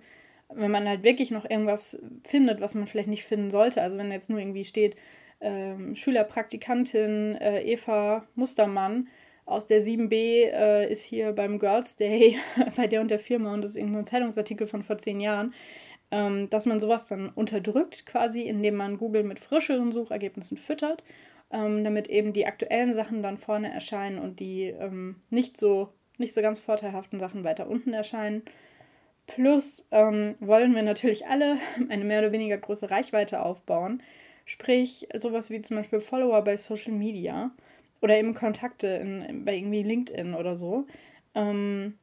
wenn 0.55 0.71
man 0.71 0.89
halt 0.89 1.03
wirklich 1.03 1.33
noch 1.33 1.49
irgendwas 1.49 1.99
findet, 2.25 2.61
was 2.61 2.75
man 2.77 2.87
vielleicht 2.87 3.09
nicht 3.09 3.25
finden 3.25 3.51
sollte. 3.51 3.83
Also 3.83 3.99
wenn 3.99 4.13
jetzt 4.13 4.31
nur 4.31 4.39
irgendwie 4.39 4.65
steht, 4.65 4.95
ähm, 5.41 5.97
Schülerpraktikantin 5.97 7.37
äh, 7.37 7.63
Eva 7.63 8.25
Mustermann, 8.37 9.09
aus 9.47 9.67
der 9.67 9.81
7b 9.81 10.13
äh, 10.13 10.91
ist 10.91 11.05
hier 11.05 11.33
beim 11.33 11.59
Girls 11.59 11.97
Day 11.97 12.37
bei 12.77 12.89
der 12.89 13.01
und 13.01 13.11
der 13.11 13.21
Firma 13.21 13.55
und 13.55 13.63
das 13.63 13.71
ist 13.71 13.77
irgendein 13.77 14.07
Zeitungsartikel 14.07 14.67
von 14.67 14.83
vor 14.83 14.99
zehn 14.99 15.21
Jahren, 15.21 15.55
ähm, 16.11 16.51
dass 16.51 16.67
man 16.67 16.81
sowas 16.81 17.07
dann 17.07 17.31
unterdrückt 17.31 18.07
quasi, 18.07 18.43
indem 18.43 18.75
man 18.75 18.99
Google 18.99 19.23
mit 19.23 19.39
frischeren 19.39 19.93
Suchergebnissen 19.93 20.57
füttert, 20.57 21.05
ähm, 21.53 21.85
damit 21.85 22.09
eben 22.09 22.33
die 22.33 22.47
aktuellen 22.47 22.93
Sachen 22.93 23.23
dann 23.23 23.39
vorne 23.39 23.73
erscheinen 23.73 24.19
und 24.19 24.41
die 24.41 24.65
ähm, 24.65 25.17
nicht, 25.31 25.57
so, 25.57 25.91
nicht 26.19 26.35
so 26.35 26.43
ganz 26.43 26.59
vorteilhaften 26.59 27.21
Sachen 27.21 27.45
weiter 27.45 27.69
unten 27.69 27.93
erscheinen. 27.93 28.43
Plus 29.29 29.85
ähm, 29.93 30.35
wollen 30.41 30.75
wir 30.75 30.83
natürlich 30.83 31.27
alle 31.27 31.57
eine 31.89 32.05
mehr 32.05 32.19
oder 32.19 32.33
weniger 32.33 32.59
große 32.59 32.91
Reichweite 32.91 33.43
aufbauen. 33.43 34.03
Sprich, 34.45 35.09
sowas 35.15 35.51
wie 35.51 35.61
zum 35.63 35.77
Beispiel 35.77 36.01
Follower 36.01 36.43
bei 36.43 36.57
Social 36.57 36.93
Media 36.93 37.51
oder 38.01 38.19
eben 38.19 38.35
Kontakte 38.35 38.87
in, 38.87 39.45
bei 39.45 39.57
irgendwie 39.57 39.83
LinkedIn 39.83 40.35
oder 40.35 40.57
so. 40.57 40.87
Ähm, 41.35 41.99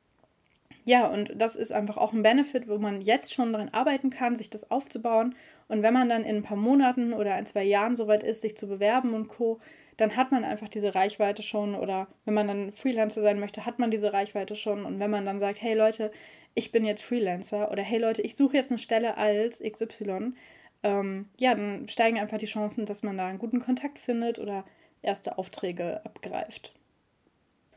ja, 0.86 1.08
und 1.08 1.34
das 1.36 1.56
ist 1.56 1.72
einfach 1.72 1.98
auch 1.98 2.12
ein 2.12 2.24
Benefit, 2.24 2.68
wo 2.68 2.78
man 2.78 3.02
jetzt 3.02 3.34
schon 3.34 3.54
daran 3.54 3.70
arbeiten 3.70 4.10
kann, 4.10 4.36
sich 4.36 4.50
das 4.50 4.70
aufzubauen. 4.70 5.36
Und 5.70 5.82
wenn 5.82 5.94
man 5.94 6.10
dann 6.10 6.26
in 6.26 6.38
ein 6.38 6.44
paar 6.44 6.58
Monaten 6.58 7.14
oder 7.14 7.36
ein, 7.36 7.46
zwei 7.46 7.64
Jahren 7.64 7.96
soweit 7.96 8.24
ist, 8.24 8.42
sich 8.42 8.58
zu 8.58 8.68
bewerben 8.68 9.14
und 9.14 9.28
Co., 9.30 9.60
dann 9.96 10.18
hat 10.18 10.32
man 10.32 10.44
einfach 10.44 10.68
diese 10.68 10.94
Reichweite 10.96 11.42
schon. 11.42 11.76
Oder 11.76 12.08
wenn 12.26 12.34
man 12.34 12.48
dann 12.48 12.72
Freelancer 12.74 13.22
sein 13.22 13.40
möchte, 13.40 13.66
hat 13.66 13.80
man 13.80 13.92
diese 13.92 14.12
Reichweite 14.12 14.56
schon. 14.56 14.86
Und 14.86 15.00
wenn 15.00 15.12
man 15.12 15.26
dann 15.26 15.40
sagt, 15.40 15.62
hey 15.62 15.74
Leute, 15.74 16.12
ich 16.54 16.72
bin 16.72 16.84
jetzt 16.86 17.04
Freelancer 17.04 17.72
oder 17.72 17.82
hey 17.82 18.00
Leute, 18.00 18.22
ich 18.22 18.36
suche 18.36 18.58
jetzt 18.58 18.72
eine 18.72 18.80
Stelle 18.80 19.18
als 19.18 19.60
XY, 19.60 20.34
ähm, 20.84 21.30
ja, 21.40 21.56
dann 21.56 21.88
steigen 21.88 22.20
einfach 22.20 22.38
die 22.38 22.46
Chancen, 22.46 22.86
dass 22.86 23.04
man 23.04 23.18
da 23.18 23.28
einen 23.28 23.40
guten 23.40 23.62
Kontakt 23.62 24.00
findet 24.00 24.38
oder 24.38 24.66
erste 25.04 25.38
Aufträge 25.38 26.04
abgreift. 26.06 26.74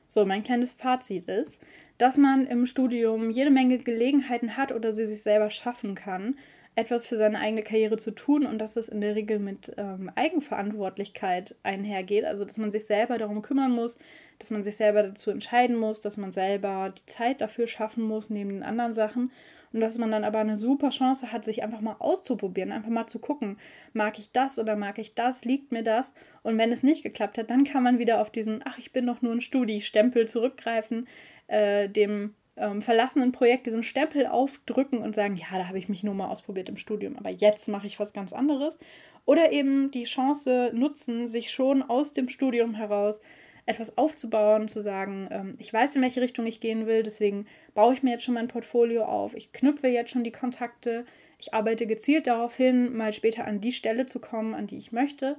So, 0.08 0.24
mein 0.24 0.42
kleines 0.42 0.72
Fazit 0.72 1.28
ist, 1.28 1.60
dass 1.98 2.16
man 2.16 2.46
im 2.46 2.66
Studium 2.66 3.30
jede 3.30 3.50
Menge 3.50 3.78
Gelegenheiten 3.78 4.56
hat 4.56 4.72
oder 4.72 4.92
sie 4.92 5.06
sich 5.06 5.22
selber 5.22 5.50
schaffen 5.50 5.94
kann, 5.94 6.38
etwas 6.76 7.06
für 7.06 7.16
seine 7.16 7.40
eigene 7.40 7.62
Karriere 7.62 7.96
zu 7.96 8.10
tun 8.10 8.46
und 8.46 8.58
dass 8.58 8.76
es 8.76 8.88
in 8.88 9.00
der 9.00 9.16
Regel 9.16 9.38
mit 9.38 9.72
ähm, 9.78 10.10
Eigenverantwortlichkeit 10.14 11.56
einhergeht. 11.62 12.24
Also, 12.24 12.44
dass 12.44 12.58
man 12.58 12.70
sich 12.70 12.84
selber 12.84 13.16
darum 13.16 13.40
kümmern 13.40 13.72
muss, 13.72 13.98
dass 14.38 14.50
man 14.50 14.62
sich 14.62 14.76
selber 14.76 15.02
dazu 15.02 15.30
entscheiden 15.30 15.76
muss, 15.76 16.02
dass 16.02 16.18
man 16.18 16.32
selber 16.32 16.92
die 16.96 17.06
Zeit 17.06 17.40
dafür 17.40 17.66
schaffen 17.66 18.04
muss, 18.04 18.28
neben 18.28 18.50
den 18.50 18.62
anderen 18.62 18.92
Sachen 18.92 19.32
und 19.76 19.82
dass 19.82 19.98
man 19.98 20.10
dann 20.10 20.24
aber 20.24 20.38
eine 20.38 20.56
super 20.56 20.88
Chance 20.88 21.32
hat, 21.32 21.44
sich 21.44 21.62
einfach 21.62 21.82
mal 21.82 21.96
auszuprobieren, 21.98 22.72
einfach 22.72 22.88
mal 22.88 23.06
zu 23.06 23.18
gucken, 23.18 23.58
mag 23.92 24.18
ich 24.18 24.32
das 24.32 24.58
oder 24.58 24.74
mag 24.74 24.98
ich 24.98 25.14
das, 25.14 25.44
liegt 25.44 25.70
mir 25.70 25.82
das? 25.82 26.14
Und 26.42 26.56
wenn 26.56 26.72
es 26.72 26.82
nicht 26.82 27.02
geklappt 27.02 27.36
hat, 27.36 27.50
dann 27.50 27.64
kann 27.64 27.82
man 27.82 27.98
wieder 27.98 28.22
auf 28.22 28.30
diesen, 28.30 28.62
ach, 28.64 28.78
ich 28.78 28.94
bin 28.94 29.06
doch 29.06 29.20
nur 29.20 29.32
ein 29.32 29.42
Studi-Stempel 29.42 30.26
zurückgreifen, 30.26 31.06
äh, 31.48 31.90
dem 31.90 32.32
ähm, 32.56 32.80
verlassenen 32.80 33.32
Projekt 33.32 33.66
diesen 33.66 33.82
Stempel 33.82 34.26
aufdrücken 34.26 35.00
und 35.00 35.14
sagen, 35.14 35.36
ja, 35.36 35.58
da 35.58 35.68
habe 35.68 35.76
ich 35.76 35.90
mich 35.90 36.02
nur 36.02 36.14
mal 36.14 36.28
ausprobiert 36.28 36.70
im 36.70 36.78
Studium, 36.78 37.18
aber 37.18 37.28
jetzt 37.28 37.68
mache 37.68 37.86
ich 37.86 38.00
was 38.00 38.14
ganz 38.14 38.32
anderes. 38.32 38.78
Oder 39.26 39.52
eben 39.52 39.90
die 39.90 40.04
Chance 40.04 40.70
nutzen, 40.72 41.28
sich 41.28 41.50
schon 41.50 41.82
aus 41.82 42.14
dem 42.14 42.30
Studium 42.30 42.72
heraus 42.72 43.20
etwas 43.66 43.98
aufzubauen, 43.98 44.68
zu 44.68 44.80
sagen, 44.80 45.28
ähm, 45.30 45.54
ich 45.58 45.72
weiß, 45.72 45.96
in 45.96 46.02
welche 46.02 46.20
Richtung 46.20 46.46
ich 46.46 46.60
gehen 46.60 46.86
will, 46.86 47.02
deswegen 47.02 47.46
baue 47.74 47.92
ich 47.92 48.02
mir 48.02 48.12
jetzt 48.12 48.24
schon 48.24 48.34
mein 48.34 48.48
Portfolio 48.48 49.04
auf, 49.04 49.34
ich 49.34 49.52
knüpfe 49.52 49.88
jetzt 49.88 50.12
schon 50.12 50.24
die 50.24 50.32
Kontakte, 50.32 51.04
ich 51.38 51.52
arbeite 51.52 51.86
gezielt 51.86 52.26
darauf 52.26 52.56
hin, 52.56 52.96
mal 52.96 53.12
später 53.12 53.44
an 53.44 53.60
die 53.60 53.72
Stelle 53.72 54.06
zu 54.06 54.20
kommen, 54.20 54.54
an 54.54 54.66
die 54.66 54.78
ich 54.78 54.92
möchte. 54.92 55.36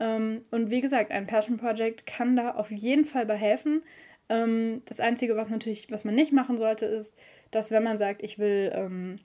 Ähm, 0.00 0.42
und 0.50 0.70
wie 0.70 0.80
gesagt, 0.80 1.10
ein 1.10 1.26
Passion 1.26 1.58
Project 1.58 2.06
kann 2.06 2.36
da 2.36 2.52
auf 2.52 2.70
jeden 2.70 3.04
Fall 3.04 3.26
behelfen. 3.26 3.82
Ähm, 4.28 4.82
das 4.86 5.00
Einzige, 5.00 5.36
was 5.36 5.50
natürlich, 5.50 5.90
was 5.90 6.04
man 6.04 6.14
nicht 6.14 6.32
machen 6.32 6.56
sollte, 6.56 6.86
ist, 6.86 7.14
dass 7.50 7.70
wenn 7.70 7.82
man 7.82 7.98
sagt, 7.98 8.22
ich 8.22 8.38
will 8.38 8.72
ähm, 8.74 9.18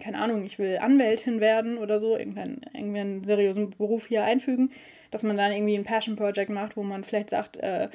keine 0.00 0.18
Ahnung, 0.18 0.44
ich 0.44 0.58
will 0.58 0.78
Anwältin 0.78 1.40
werden 1.40 1.78
oder 1.78 1.98
so, 1.98 2.16
irgendeinen, 2.16 2.62
irgendeinen 2.72 3.24
seriösen 3.24 3.70
Beruf 3.70 4.06
hier 4.06 4.24
einfügen, 4.24 4.70
dass 5.10 5.22
man 5.22 5.36
dann 5.36 5.52
irgendwie 5.52 5.76
ein 5.76 5.84
Passion 5.84 6.16
Project 6.16 6.50
macht, 6.50 6.76
wo 6.76 6.82
man 6.82 7.04
vielleicht 7.04 7.30
sagt, 7.30 7.56
äh, 7.56 7.88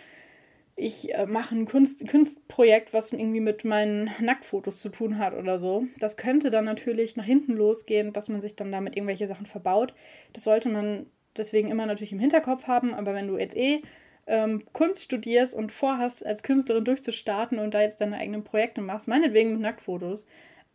ich 0.76 1.14
äh, 1.14 1.26
mache 1.26 1.56
ein 1.56 1.66
Kunst, 1.66 2.08
Kunstprojekt, 2.08 2.94
was 2.94 3.12
irgendwie 3.12 3.40
mit 3.40 3.66
meinen 3.66 4.10
Nacktfotos 4.20 4.80
zu 4.80 4.90
tun 4.90 5.18
hat 5.18 5.34
oder 5.34 5.58
so. 5.58 5.86
Das 6.00 6.18
könnte 6.18 6.50
dann 6.50 6.66
natürlich 6.66 7.16
nach 7.16 7.26
hinten 7.26 7.54
losgehen, 7.54 8.14
dass 8.14 8.30
man 8.30 8.42
sich 8.42 8.56
dann 8.56 8.72
damit 8.72 8.96
irgendwelche 8.96 9.28
Sachen 9.28 9.46
verbaut. 9.46 9.94
Das 10.34 10.44
sollte 10.44 10.70
man 10.70 11.06
deswegen 11.38 11.70
immer 11.70 11.86
natürlich 11.86 12.14
im 12.14 12.20
Hinterkopf 12.20 12.68
haben, 12.68 12.94
aber 12.94 13.14
wenn 13.14 13.28
du 13.28 13.38
jetzt 13.38 13.56
eh 13.56 13.82
ähm, 14.28 14.64
Kunst 14.74 15.04
studierst 15.04 15.54
und 15.54 15.72
vorhast, 15.72 16.26
als 16.26 16.44
Künstlerin 16.44 16.86
durchzustarten 16.86 17.60
und 17.60 17.74
da 17.74 17.82
jetzt 17.82 18.02
deine 18.02 18.18
eigenen 18.18 18.44
Projekte 18.44 18.82
machst, 18.82 19.08
meinetwegen 19.08 19.54
mit 19.54 19.62
Nacktfotos, 19.62 20.28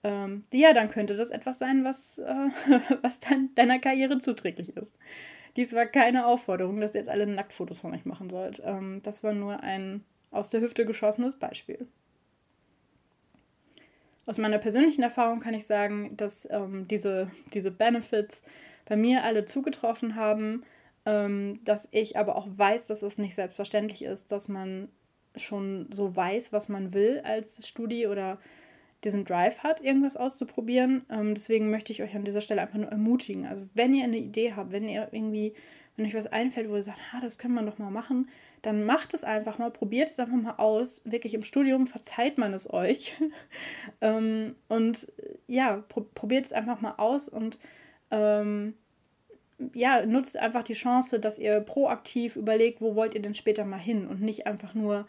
ähm, 0.07 0.45
ja, 0.53 0.73
dann 0.73 0.89
könnte 0.89 1.17
das 1.17 1.31
etwas 1.31 1.59
sein, 1.59 1.83
was, 1.83 2.19
äh, 2.19 2.23
was 3.03 3.19
dann 3.19 3.53
deiner 3.57 3.81
Karriere 3.81 4.19
zuträglich 4.19 4.77
ist. 4.77 4.95
Dies 5.57 5.75
war 5.75 5.87
keine 5.87 6.27
Aufforderung, 6.27 6.81
dass 6.81 6.95
ihr 6.95 7.01
jetzt 7.01 7.09
alle 7.09 7.27
Nacktfotos 7.27 7.81
von 7.81 7.93
euch 7.93 8.05
machen 8.05 8.31
sollt. 8.31 8.63
Ähm, 8.65 9.01
das 9.03 9.25
war 9.25 9.33
nur 9.33 9.65
ein 9.65 10.05
aus 10.31 10.51
der 10.51 10.61
Hüfte 10.61 10.87
geschossenes 10.87 11.35
Beispiel. 11.35 11.89
Aus 14.27 14.39
meiner 14.39 14.59
persönlichen 14.59 15.03
Erfahrung 15.03 15.41
kann 15.41 15.55
ich 15.55 15.67
sagen, 15.67 16.17
dass 16.17 16.47
ähm, 16.53 16.87
diese, 16.87 17.31
diese 17.53 17.73
Benefits 17.73 18.43
bei 18.85 18.97
mir 18.97 19.25
alle 19.25 19.45
zugetroffen 19.45 20.15
haben, 20.15 20.63
ähm, 21.05 21.61
dass 21.65 21.89
ich 21.91 22.17
aber 22.17 22.37
auch 22.37 22.47
weiß, 22.49 22.85
dass 22.85 23.03
es 23.03 23.19
nicht 23.19 23.35
selbstverständlich 23.35 24.05
ist, 24.05 24.31
dass 24.31 24.47
man 24.47 24.89
schon 25.35 25.89
so 25.91 26.15
weiß, 26.15 26.53
was 26.53 26.69
man 26.69 26.93
will 26.95 27.23
als 27.25 27.67
Studi 27.67 28.07
oder 28.07 28.39
diesen 29.07 29.25
Drive 29.25 29.61
hat, 29.61 29.81
irgendwas 29.81 30.17
auszuprobieren. 30.17 31.07
Ähm, 31.09 31.35
deswegen 31.35 31.71
möchte 31.71 31.93
ich 31.93 32.03
euch 32.03 32.15
an 32.17 32.25
dieser 32.25 32.41
Stelle 32.41 32.61
einfach 32.61 32.79
nur 32.79 32.91
ermutigen. 32.91 33.47
Also 33.47 33.65
wenn 33.75 33.95
ihr 33.95 34.05
eine 34.05 34.19
Idee 34.19 34.53
habt, 34.55 34.73
wenn 34.73 34.89
ihr 34.89 35.09
irgendwie, 35.13 35.55
wenn 35.97 36.05
euch 36.05 36.15
was 36.15 36.27
einfällt, 36.27 36.69
wo 36.69 36.75
ihr 36.75 36.83
sagt, 36.83 36.99
ah, 37.15 37.21
das 37.23 37.39
können 37.39 37.55
wir 37.55 37.63
doch 37.63 37.79
mal 37.79 37.91
machen, 37.91 38.29
dann 38.63 38.85
macht 38.85 39.15
es 39.15 39.23
einfach 39.23 39.59
mal, 39.59 39.71
probiert 39.71 40.11
es 40.11 40.19
einfach 40.19 40.35
mal 40.37 40.57
aus. 40.57 41.01
Wirklich 41.05 41.35
im 41.35 41.45
Studium 41.45 41.87
verzeiht 41.87 42.37
man 42.37 42.53
es 42.53 42.69
euch. 42.73 43.15
ähm, 44.01 44.55
und 44.69 45.11
ja, 45.47 45.85
pro 45.89 46.01
probiert 46.15 46.47
es 46.47 46.53
einfach 46.53 46.81
mal 46.81 46.95
aus 46.97 47.29
und 47.29 47.61
ähm, 48.11 48.75
ja, 49.73 50.05
nutzt 50.05 50.37
einfach 50.37 50.65
die 50.65 50.75
Chance, 50.75 51.21
dass 51.21 51.39
ihr 51.39 51.61
proaktiv 51.61 52.37
überlegt, 52.37 52.81
wo 52.81 52.97
wollt 52.97 53.15
ihr 53.15 53.23
denn 53.23 53.35
später 53.35 53.65
mal 53.65 53.79
hin 53.79 54.07
und 54.07 54.21
nicht 54.21 54.47
einfach 54.47 54.75
nur 54.75 55.07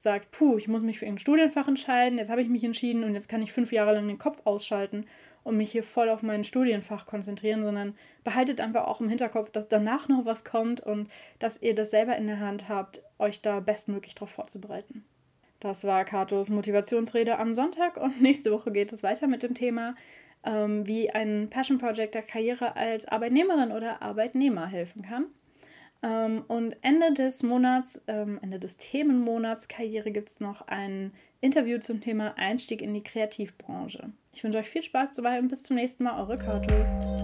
sagt, 0.00 0.30
puh, 0.30 0.56
ich 0.56 0.66
muss 0.66 0.80
mich 0.80 0.98
für 0.98 1.06
ein 1.06 1.18
Studienfach 1.18 1.68
entscheiden, 1.68 2.18
jetzt 2.18 2.30
habe 2.30 2.40
ich 2.40 2.48
mich 2.48 2.64
entschieden 2.64 3.04
und 3.04 3.12
jetzt 3.14 3.28
kann 3.28 3.42
ich 3.42 3.52
fünf 3.52 3.70
Jahre 3.70 3.92
lang 3.94 4.08
den 4.08 4.16
Kopf 4.16 4.40
ausschalten 4.44 5.04
und 5.44 5.58
mich 5.58 5.72
hier 5.72 5.82
voll 5.82 6.08
auf 6.08 6.22
mein 6.22 6.42
Studienfach 6.42 7.04
konzentrieren, 7.04 7.62
sondern 7.62 7.94
behaltet 8.24 8.62
einfach 8.62 8.86
auch 8.86 9.02
im 9.02 9.10
Hinterkopf, 9.10 9.50
dass 9.50 9.68
danach 9.68 10.08
noch 10.08 10.24
was 10.24 10.42
kommt 10.42 10.80
und 10.80 11.10
dass 11.38 11.60
ihr 11.60 11.74
das 11.74 11.90
selber 11.90 12.16
in 12.16 12.28
der 12.28 12.40
Hand 12.40 12.70
habt, 12.70 13.02
euch 13.18 13.42
da 13.42 13.60
bestmöglich 13.60 14.14
darauf 14.14 14.30
vorzubereiten. 14.30 15.04
Das 15.60 15.84
war 15.84 16.06
Katos 16.06 16.48
Motivationsrede 16.48 17.38
am 17.38 17.54
Sonntag 17.54 17.98
und 17.98 18.20
nächste 18.22 18.52
Woche 18.52 18.72
geht 18.72 18.94
es 18.94 19.02
weiter 19.02 19.26
mit 19.26 19.42
dem 19.42 19.52
Thema, 19.52 19.96
ähm, 20.46 20.86
wie 20.86 21.10
ein 21.10 21.50
Passion 21.50 21.76
Project 21.76 22.14
der 22.14 22.22
Karriere 22.22 22.74
als 22.74 23.04
Arbeitnehmerin 23.04 23.70
oder 23.70 24.00
Arbeitnehmer 24.00 24.66
helfen 24.66 25.02
kann. 25.02 25.26
Ähm, 26.02 26.44
und 26.48 26.76
Ende 26.82 27.12
des 27.12 27.42
Monats, 27.42 28.00
ähm, 28.06 28.38
Ende 28.42 28.58
des 28.58 28.76
Themenmonats 28.76 29.68
Karriere 29.68 30.10
gibt 30.10 30.30
es 30.30 30.40
noch 30.40 30.66
ein 30.66 31.12
Interview 31.40 31.78
zum 31.78 32.00
Thema 32.00 32.34
Einstieg 32.38 32.82
in 32.82 32.94
die 32.94 33.02
Kreativbranche. 33.02 34.10
Ich 34.32 34.42
wünsche 34.44 34.58
euch 34.58 34.68
viel 34.68 34.82
Spaß 34.82 35.16
dabei 35.16 35.38
und 35.38 35.48
bis 35.48 35.62
zum 35.62 35.76
nächsten 35.76 36.04
Mal, 36.04 36.18
eure 36.20 36.38
Kato. 36.38 37.19